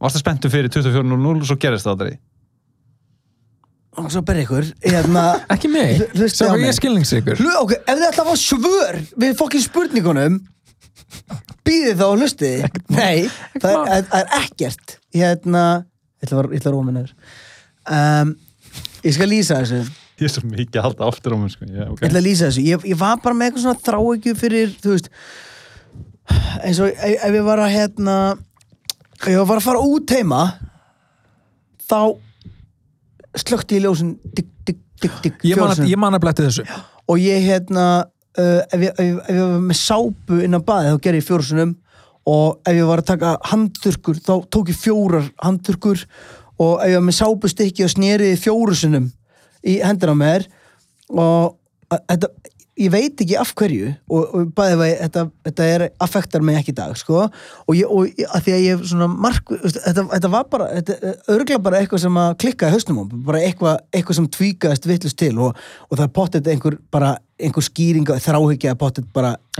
[0.02, 2.16] Varstu spenntu fyrir 24.00 og svo gerist það aldrei?
[3.96, 5.22] Og svo ber ykkur hérna,
[5.54, 6.76] ekki mig, sem á ég
[7.40, 10.36] hlu, ok, ef þið ætla að fá svör við fokkin spurningunum
[11.66, 12.64] býðið þá og hlustið.
[12.92, 13.26] Nei,
[13.62, 14.96] það er, það er ekkert.
[15.16, 15.66] Hérna,
[16.20, 17.14] ég ætla að, ég róma nefnir
[17.90, 18.34] um,
[19.04, 19.82] ég skal lýsa þessu.
[20.16, 21.66] Ég er svo mikið að halda aftur á mér sko.
[21.68, 22.08] yeah, ég okay.
[22.08, 25.10] ætla að lýsa þessu, ég, ég var bara með eitthvað svona þráhyggju fyrir, þú veist
[26.66, 28.16] eins og ef, ef ég var að hérna
[29.20, 30.40] ef ég var að fara út heima
[31.86, 32.00] þá
[33.36, 36.66] slökti ég ljósin digg, digg, digg, digg ég man, að- ég bletti þessu.
[37.06, 40.94] Og ég hérna uh, ef, ég, ef, ef ég var með sápu inn á baði
[40.94, 41.76] þá gerði ég fjórusunum.
[42.26, 46.00] Og ef ég var að taka handþurkur þá tók ég fjórar handþurkur
[46.58, 49.06] og ef ég var með sápustykki og sneriði fjórusunum
[49.62, 50.46] í hendina á mér.
[51.12, 51.54] Og
[51.94, 52.30] að- þetta,
[52.82, 53.92] ég veit ekki af hverju.
[54.10, 57.28] Og, og bæði vegi, þetta, þetta er affektar mig ekki í dag sko.
[57.68, 60.66] Og, ég, og að því að ég svona mark þetta, þetta var bara,
[61.36, 65.36] örgla bara eitthvað sem að klikka í hausnum bara eitthvað, eitthvað sem tvíkaðist vittlust til.
[65.38, 65.54] Og,
[65.90, 68.78] og það pottet einhver bara einhver skýring og þráhyggja að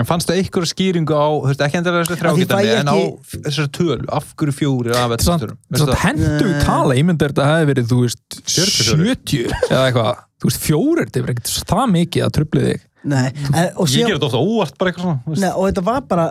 [0.01, 2.17] En fannstu einhverju skýringu á, þú veist, ekki endilega þessu
[2.65, 2.97] ég en á
[3.35, 6.63] þessari tölu, af hverju fjóri af samt hendu Nei.
[6.65, 8.97] tala, ég myndi að þetta hefði verið, þú veist, 44.
[9.13, 12.87] 70 eða eitthvað, þú veist, fjórir, þetta er ekkert það mikið að trubli þig.
[13.07, 15.37] nei, en, og Ég ger þetta ofta óvart bara eitthvað svona, þú.
[15.45, 16.27] Nei, og þetta var bara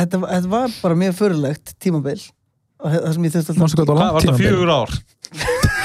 [0.00, 0.22] þetta,
[0.56, 2.18] var bara mjög fyrirlegt tímabil
[2.80, 4.96] og það sem ég þurfti alltaf Manstu hvað var þetta fjögur ár?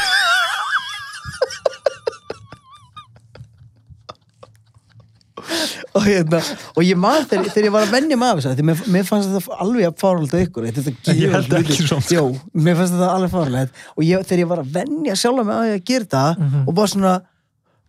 [5.96, 6.40] og, hérna,
[6.76, 9.06] og ég man þegar, þegar ég var að venja maður þess að því mér, mér
[9.08, 12.10] fannst þetta alveg að fárlega ykkur þetta Ég held ekki svona.
[12.18, 12.24] Jó,
[12.66, 15.70] mér fannst þetta alveg fárlega og ég, þegar ég var að venja sjálf með að
[15.72, 17.14] ég að gera það og bara svona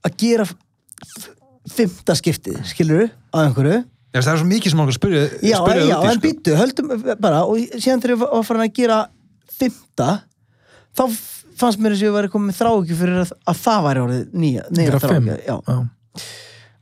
[0.07, 1.28] að gera f-
[1.76, 3.78] fimmta skiptið, skilur að einhverju
[4.16, 7.40] veist, það er svo mikið sem okkur spyrja, já, spyrja já, en býttu, höldum bara
[7.44, 9.00] og síðan þegar ég var var farin að gera
[9.59, 10.07] fimmta
[10.96, 11.02] þá
[11.57, 14.64] fannst mér þess að ég var komið þráhyggju fyrir að, að það væri orðið nýja,
[14.76, 15.00] nýja
[15.50, 15.57] já.
[15.66, 15.76] Já.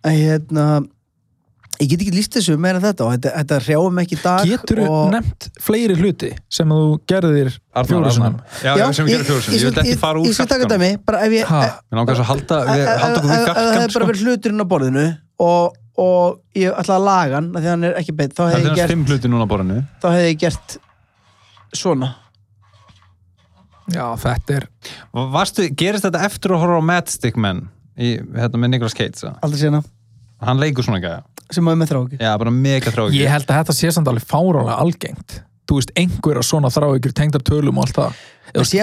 [0.04, 0.66] en hérna
[1.80, 4.80] ég get ekki líst þessu meira en þetta og þetta, þetta hrjáum ekki dag Getur
[4.82, 5.12] þú og...
[5.14, 7.50] nefnt fleiri hluti sem þú gerðir?
[7.74, 8.36] Arnar.
[8.62, 10.68] Já, já, sem við gerum fjóru sinni, ég vil ekki fara úr ég skal taka
[10.68, 10.84] fjarkanum.
[10.84, 14.10] dæmi bara ef ég Mér langar þess að halda, okkur við ef það hefði bara
[14.10, 15.06] verið hluturinn á borðinu
[15.48, 18.42] og, og ég ætla að laga hann af því að hann er ekki beitt þá
[18.44, 19.80] Það hefði er ég þess gert, fimm hluti núna á borðinu.
[19.98, 20.78] þá hefði ég gert
[21.74, 22.12] svona
[23.92, 24.64] Já, þetta er
[25.34, 27.66] Varstu, gerist þetta eftir að horfa á Matchstick Men
[28.00, 29.82] í, hérna
[30.40, 31.22] hann leikur svona gæja.
[31.52, 33.18] sem maður með þráhyggju Já, bara mega þráki.
[33.20, 37.40] Ég held að þetta sé samt alveg fáránlega algengt Þú veist, einhverja svona þráhyggjur tengdar
[37.40, 38.22] tölum og allt það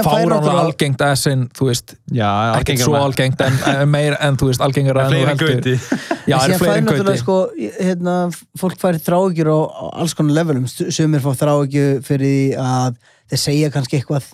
[0.03, 4.49] Fáránlega algengt að sin, þú veist Já, ekkert svo algengt en, en meir en þú
[4.49, 5.69] veist, algengar en þú heldur.
[6.31, 7.37] Já, En er fleiri gauti sko,
[7.77, 8.15] hérna,
[8.59, 9.59] fólk fær þráhyggjur á,
[10.01, 12.97] alls konar levelum, sumir fá þráhyggju fyrir að
[13.31, 14.27] þeir segja kannski eitthvað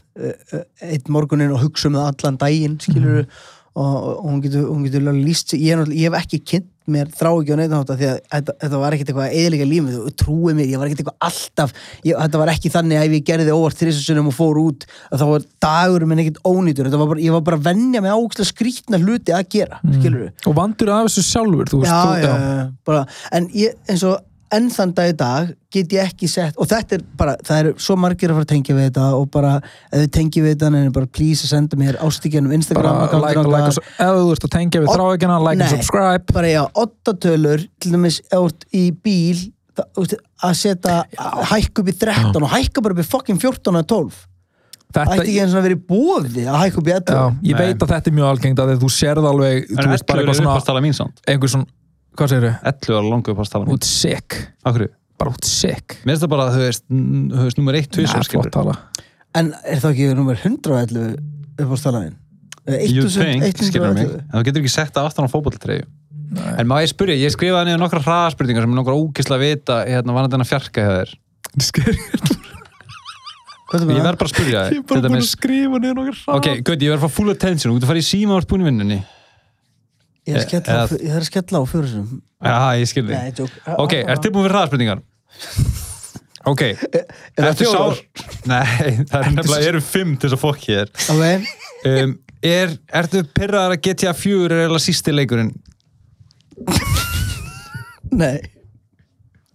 [0.88, 3.30] eitt morgunin og hugsa um það allan daginn skilur Mhm.
[3.78, 7.58] og, og hún getur, hún getur sig, ég, ég hef ekki kynnt mér þráhyggju á
[7.60, 10.90] neitt því að þetta, þetta var ekkert eitthvað eðilega lífið og trúið mér, ég var
[10.90, 11.74] ekkert eitthvað alltaf
[12.08, 15.26] ég, þetta var ekki þannig að ef ég gerði óvart þrísasunum og fór út, þá
[15.32, 19.02] var dagur minn ekkert ónýtur, var bara, ég var bara að venja með ákslega skrítna
[19.04, 20.50] hluti að gera Mm.
[20.50, 23.04] Og vandur af þessu sjálfur, já, já, já, bara,
[23.36, 24.20] en ég, eins og
[24.56, 27.74] enn þann dag í dag get ég ekki sett og þetta er bara, það eru
[27.84, 29.52] svo margir að fara að tengja við þetta og bara,
[29.92, 33.42] ef þið tengja við þetta en bara please að senda mér ástíkjanum Instagram bara like,
[33.42, 33.52] okkar.
[33.52, 35.74] like, og- ef þú ert að tengja við þráhyggjuna, like and Nei.
[35.76, 39.44] subscribe bara já, ottatölur til dæmis ef þú ert í bíl
[39.78, 40.18] það- þú veist,
[40.48, 40.98] að setja,
[41.52, 44.26] hækka upp í 13 og hækka bara upp í fucking 14 eða 12
[44.88, 47.24] Þetta, ætti ekki eins og að vera í bóði að hækka upp í já, ellu
[47.44, 47.66] ég Nei.
[47.68, 51.44] veit að þetta er mjög algengt að þú sérð alveg, þú veist bara 11 eitthvað
[51.44, 51.68] er svona
[52.18, 54.38] hvað segir 11 er langa uppástala mín út sick.
[54.68, 54.88] Akkur,
[55.22, 55.98] bara út sick.
[56.04, 58.78] Mér finnst það bara, þú veist, n- þú veist, nummer 1, 2, Já, flott tala.
[59.38, 61.16] En er það ekki nummer 111
[61.62, 62.16] upp á stalaðin?
[62.68, 64.10] You think, skilur mig?
[64.28, 65.86] En þú getur ekki sett það aftan á fótballtreyju
[66.60, 69.78] en má ég spyrja, ég skrifaði niður nokkra hraðspurningar sem er nokkra ógisla að vita
[69.88, 71.14] hérna, var þetta að fjarka hjá þér.
[73.68, 76.46] Ég verð bara að spyrja ég er þér bara búin að skrifa niður nokkur ok,
[76.68, 78.64] Gauti, ég verð að fá full attention þú getur að fara í síma ert búin
[78.64, 79.00] í vinnunni
[80.28, 81.12] Ég er að skella á- Eða- ég
[81.72, 83.16] fyrir þessum já, ég skil þig.
[83.16, 85.04] Nei, tjók ok, ert þið búin fyrir hraðspurningar
[86.52, 87.06] ok, Er
[87.38, 88.02] það ertu sár?
[88.48, 88.66] Nei,
[89.10, 90.92] það er nefnilega, eru fimm til þess að fokki þér.
[91.14, 91.50] Ok,
[91.92, 92.14] um,
[92.52, 95.54] er, ertu pyrraðar að GTA 4 er eiginlega sísti leikurinn?
[98.22, 98.38] Nei,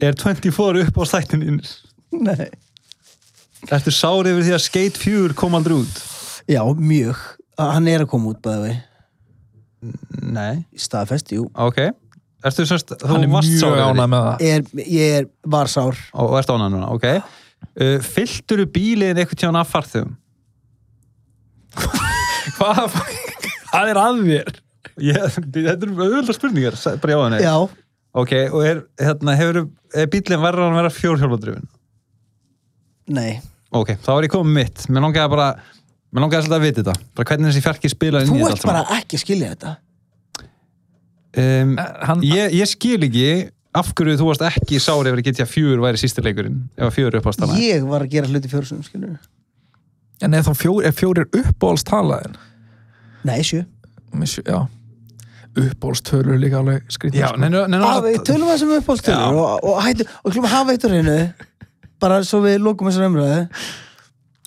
[0.02, 1.44] er 24 upp á stættin
[2.12, 2.48] nei.
[3.72, 6.00] Ertu sár yfir því að Skate 4 kom aldrei út?
[6.50, 7.20] Já, mjög.
[7.60, 8.74] Hann er að koma út bæði vei
[10.32, 11.48] nei, Staðfest, jú.
[11.58, 11.80] Ok.
[12.42, 13.92] Ertu semst, þú hann er varst mjög sár yfir því?
[13.92, 14.42] ánæg með það.
[14.48, 17.06] Er, Ég er varsár og ert ánægð núna, ok.
[17.78, 20.16] Uh, fylltur bílinn eitthvað tján af farþugum
[22.56, 22.80] hvað
[23.70, 24.50] hvað er að þér.
[25.06, 27.38] Ég, þetta er auðvitað spurningar bara já og nei.
[27.44, 27.54] Já,
[28.24, 29.60] ok, og er, hérna, hefur
[29.94, 31.70] er bílinn verður hann að vera fjórhjólfadrifin
[33.12, 33.40] nei.
[33.72, 34.82] Ok, þá er ég komið mitt.
[34.92, 35.46] Mér langaði bara,
[36.12, 38.68] mér langaði svolítið að vita þetta bara hvernig þessi fjarki spilar inn Þú í ert
[38.68, 39.74] bara ekki að skilja þetta
[41.42, 41.74] um,
[42.08, 43.28] hann, ég, ég skil ekki
[43.72, 47.22] af hverju þú varst ekki sár að GTA 4 væri sísti leikurinn ef að 4
[47.22, 49.16] uppástana Ég var að gera hluti fjórsum, skilur
[50.22, 52.36] en er þá fjór, er fjórir uppbóls talaðin
[53.26, 53.64] Nei, sjö
[54.44, 54.60] já
[55.52, 57.40] uppbólstölur líka alveg skrítið já, sko.
[57.42, 60.86] neina, neina, ah, við Tölum að þessum uppáhaldstölur og, og, hættu, og klúma hafa eitt
[60.86, 61.16] á reynu
[62.00, 63.42] bara svo við lókum þessar umræðu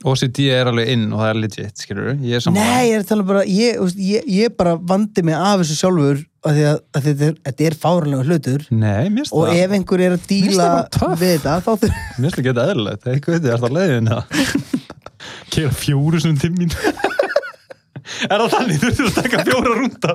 [0.06, 2.66] OCD er alveg inn og það er legit, skilur ég er sammála.
[2.70, 5.78] Nei, ég er að tala bara ég, þú ég, ég bara vandi mig af þessu
[5.80, 8.66] sjálfur af því að, að þetta er, þetta er fárlega hlutur.
[8.70, 9.62] Nei, mér finnst og það.
[9.64, 13.08] ef einhver er að díla það við þetta þá þurf Mér finnst það geta eðlilegt,
[13.14, 14.24] eitthvað veit ég, er það leiðin það
[15.56, 16.76] Kera fjóru sem tímin
[18.30, 20.12] Er það þannig, þú þurftur að taka fjóra rúnda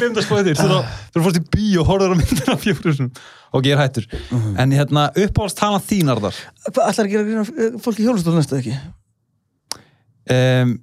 [0.00, 0.60] Spóða þér
[1.14, 3.10] Þú fórst í bí og horfður á myndina fjóru sem
[3.50, 4.04] Ok, ég er hættur.
[4.62, 6.36] En hérna, uppáhalds tala þín, Arðar
[6.68, 8.76] Hvað ætlar að gera eh, fólk í hjólastól næstu ekki?
[10.30, 10.76] um,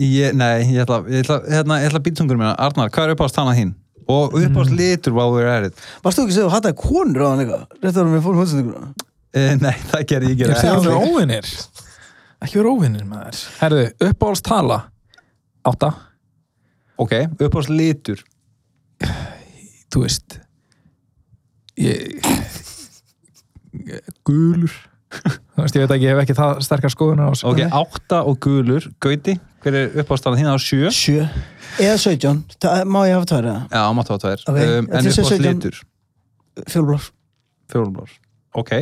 [0.00, 3.36] ég, Nei, ég ætla, ég ætla, hérna, ég ætla býtungur mér Arnar, hvað er uppáhalds
[3.36, 3.74] tala þín?
[4.10, 7.22] Og uppáhalds litur while we're at it Varst þú ekki að segja að hataði konur
[7.22, 7.64] á hann eitthvað?
[7.84, 11.52] Rétt árum við fórum hóðsendinguna uh, Nei, það gerði ég óvinnir
[12.42, 13.38] Ekki vera óvinnir maður.
[13.60, 14.78] Herðu, uppáhalds tala
[15.62, 15.92] Átta,
[16.98, 18.24] Ok, uppáhalds litur
[19.92, 20.38] þú veist
[21.80, 22.20] Ég
[24.26, 24.72] Gulur
[25.12, 27.34] Þú veist, ég veit ekki, ég hef ekki það sterkar skoðunar.
[27.44, 30.88] Ok, átta og gulur, Gauti Hver er uppáhaldstala þín á sjö?
[30.92, 31.26] Sjö
[31.82, 35.10] Eða 17 Það má ég hafa tværa Já, máttu á tvær Ok, um, þetta En
[35.10, 35.44] er 17.
[35.46, 35.80] litur
[36.72, 37.08] Fjólblár
[37.72, 38.16] Fjólblár
[38.62, 38.72] Ok,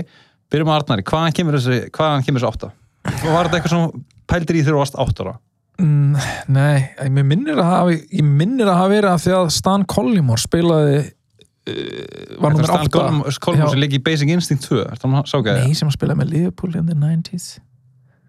[0.50, 2.72] byrjum á Arnari Hvaðan kemur þessi, hvaðan kemur þessi átta?
[3.10, 5.34] Og var þetta eitthvað sem pældir í þegar þú varst átt ára?
[5.80, 6.16] Mm,
[6.52, 10.42] nei, ég minnir að hafa ég minnir að hafa verið að því að Stan Collymore
[10.42, 15.30] spilaði uh, var nummer 8 Kolmur sem leik í Basic Instinct 2 Er það að
[15.30, 17.48] sáka Nei, sem að spilaði með Liverpool in the 90s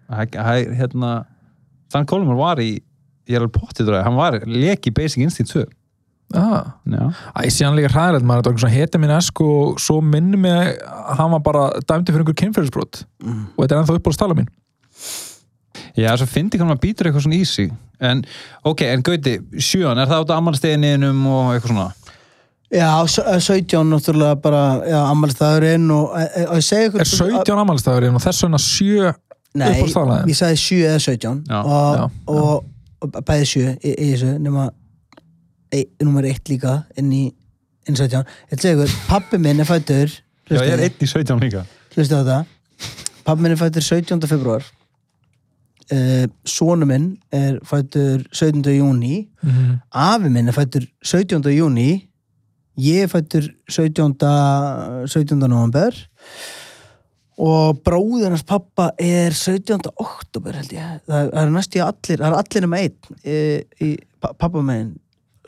[0.08, 0.38] það?
[0.78, 1.12] Hérna
[1.90, 2.70] Stan Kolmur var í
[3.30, 5.66] Ég er alveg pottið dræði, hann var leik í Basic Instinct 2
[6.40, 6.72] ah.
[6.88, 7.02] Já.
[7.36, 10.40] Æ, síðan líka hræðilegt maður, þetta var eitthvað svona heti minn esk og svo minnir
[10.42, 13.04] mig að hann var bara dæmdi fyrir einhver kynferðisbrot.
[13.22, 13.44] Mm.
[13.52, 14.50] og þetta er ennþá uppbólstala mín
[15.96, 17.72] Já, svo fyndi hvernig maður býtur eitthvað svona í sig
[18.02, 18.24] En,
[18.66, 21.88] ok, en Gauti, sjöan Er það át að ammálstegininum og eitthvað svona?
[22.72, 27.00] Já, s- eh, 17 náttúrulega bara Já, ammælstæðurinn og, eh, eh, og ég segi ykkur
[27.04, 27.10] Er
[27.44, 29.12] 17 ammælstæðurinn og þess vegna 7
[29.54, 30.30] Nei, uppáhaldstalaðin?
[30.32, 32.64] ég sagði 7 eða 17 Já, og, já, og,
[33.02, 34.70] og bæði 7 í, í þessu nema
[35.72, 37.22] e, nummer 1 líka inn í
[37.86, 40.08] inn í 17 Ég að segja ykkur, pappi minn er fættur
[40.48, 42.40] Já, ég er einn í 17 líka hlustu á þetta
[43.28, 44.24] pappi minn er fættur 17.
[44.32, 44.64] februar
[45.92, 48.62] uh, sonu minn er fættur 17.
[48.78, 49.80] júni Mhm.
[49.92, 51.42] afi minn er fættur 17.
[51.56, 52.08] júni
[52.78, 54.16] ég er fættur 17.
[55.06, 55.38] 17.
[55.48, 55.92] november
[57.42, 59.80] og bróður hans pappa er 17.
[59.98, 63.38] oktober held ég það það er næstu allir, það er allir nema einn í,
[63.88, 63.90] í
[64.20, 64.92] pa- pappa megin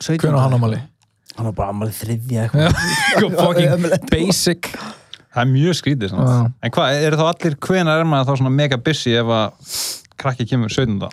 [0.01, 0.19] 17.
[0.25, 0.81] Hvernig hann ámali?
[1.35, 2.47] hann var bara ammali þriðja
[3.75, 4.09] Ömurlegt.
[4.11, 4.71] basic
[5.35, 6.25] Það er mjög skrítið svona.
[6.31, 6.43] Já.
[6.63, 9.73] En hvað, eru þá allir, hvenar er maður þá svona mega busy ef að
[10.21, 11.09] krakki kemur 17.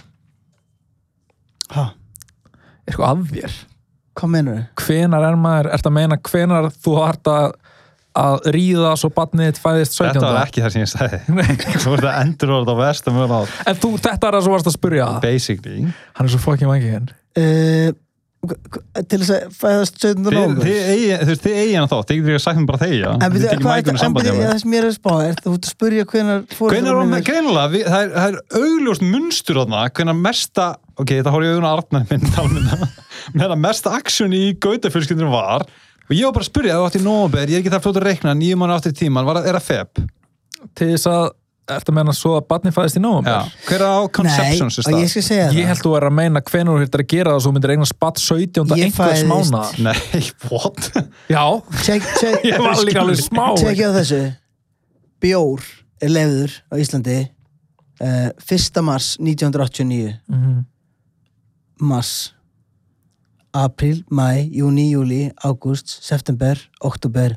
[1.77, 1.89] ha,
[2.87, 3.59] eitthvað að þér?
[4.19, 4.85] Hvað menur þau?
[4.85, 7.53] hvenar er maður, ert að meina hvenar þú ert að
[8.13, 10.19] að ríða svo badnið fæðist 17.
[10.19, 11.21] Þetta var ekki það sem ég sagði.
[11.83, 14.77] Þú veist að endur orða á vestum En þú, þetta er það sem varst að
[14.77, 15.85] spurja Basically.
[16.19, 17.09] Hann er svo fucking vangi henn
[17.41, 17.95] uh,
[18.43, 20.25] til þess að fæðast 17.
[20.27, 22.67] Þið nóvember þið eigi þú veist, þið eigi hann þá Þið getur ekki sagt mér
[22.73, 23.35] bara þegja En
[23.93, 26.41] hjá það mér ég er að spá er þú ert að spurja hvenar
[27.77, 29.61] við- það er, er augljóst munstur
[30.01, 30.67] hvenær mesta
[30.99, 31.77] ok, þetta horf ég augun að
[32.35, 32.81] talmina
[33.39, 36.99] meðan mesta aksjón í gautafjölskyldunum var og ég var bara að spyrja, ef þú átt
[36.99, 39.55] í nómber, ég er ekki það fljótt að reikna nýjum mánu áttir tíman, var, er
[39.61, 40.03] það feb?
[40.77, 41.29] Til þess að,
[41.71, 43.53] að meina svo að badnið fæðist í nóvember?
[43.69, 46.43] hver er á conceptions Nei, ég skal segja Ég það held þú er að meina
[46.43, 48.75] hvenær þú hirtir að gera það svo myndir eignan spatt 17.
[48.77, 50.91] Ég einhvers mána Nei, what?
[51.31, 51.45] Já,
[51.85, 54.21] check, check, ég var líka alveg smá check á þessu
[55.23, 55.63] bjór
[56.03, 57.19] er lefður á Íslandi
[58.03, 58.83] uh, 1.
[58.83, 60.61] mars 1989 Mhm.
[61.83, 62.33] mars
[63.55, 67.35] april, mæ, júni, júli ágúst, september, oktober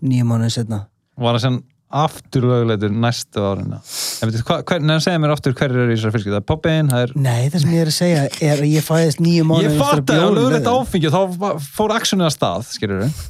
[0.00, 0.84] nýju mánuðin setna
[1.18, 1.56] Var það sem
[1.94, 5.96] aftur löguleitur næstu árina en veitir, hva, hver, nefn segja mér aftur hverju eru í
[5.98, 8.62] þessari fjölskyldu, það er Poppin, það er nei, það sem ég er að segja er
[8.64, 10.82] að ég fæðist nýju mánuðin Ég eftir fatt að bjórinn lögulegt leyfður.
[10.88, 13.24] áfengi og þá fór aksjónið að stað, skilur við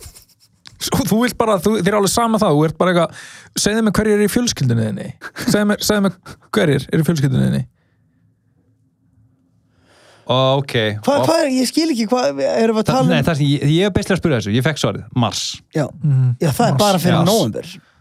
[0.84, 3.20] Svo Þú vilt bara, þú, þér er alveg sama það Þú ert bara eitthvað,
[3.64, 5.06] segðu mig hverjir er í fjölskyldunni þinni.
[5.46, 6.18] Segðu mig, segðu mig
[6.58, 7.62] hverjir er í fjölskyldunni þinni.
[10.34, 10.72] Ok.
[11.04, 13.24] Hvað, Og- hvað er, ég skil ekki, hvað erum við að Það, tala nei, um
[13.26, 15.42] það sem ég, ég er bestlega að spyrja þessu, ég fekk svarið, mars.
[15.76, 16.36] Já, Mhm.
[16.40, 17.24] já, það er Mars, bara fyrir já.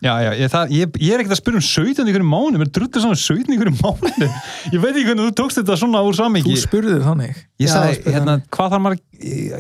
[0.04, 2.70] Já, já, ég, það, ég, ég er ekkert að spyrja um 17 ykkur mánu, mér
[2.76, 4.28] drullir saman 17 ykkur mánu
[4.74, 7.40] Ég veit ekki hvernig þú tókst þetta svona úr Þú samingi spurðið þannig.
[7.64, 9.00] Ég sagði, hérna, hvað þarf maður,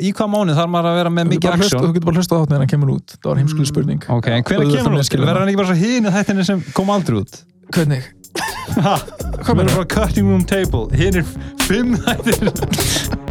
[0.03, 2.35] í, hvað mánu þarf maður að vera með Þú mikið aksjón þú getur bara hlusta
[2.35, 3.15] á þátt meðan hann kemur út.
[3.15, 4.05] Það var heimskuleg spurning.
[4.17, 5.07] Ok, en hvernig kemur þú?
[5.07, 7.41] skilja Verður hann ekki bara svo hínu þættinni sem kom aldrei út?
[7.71, 8.11] Hvernig?
[8.83, 8.99] Ha,
[9.43, 10.87] Hvað verður bara cutting room table?
[10.97, 11.35] Hinn er
[11.67, 13.21] fimm þættir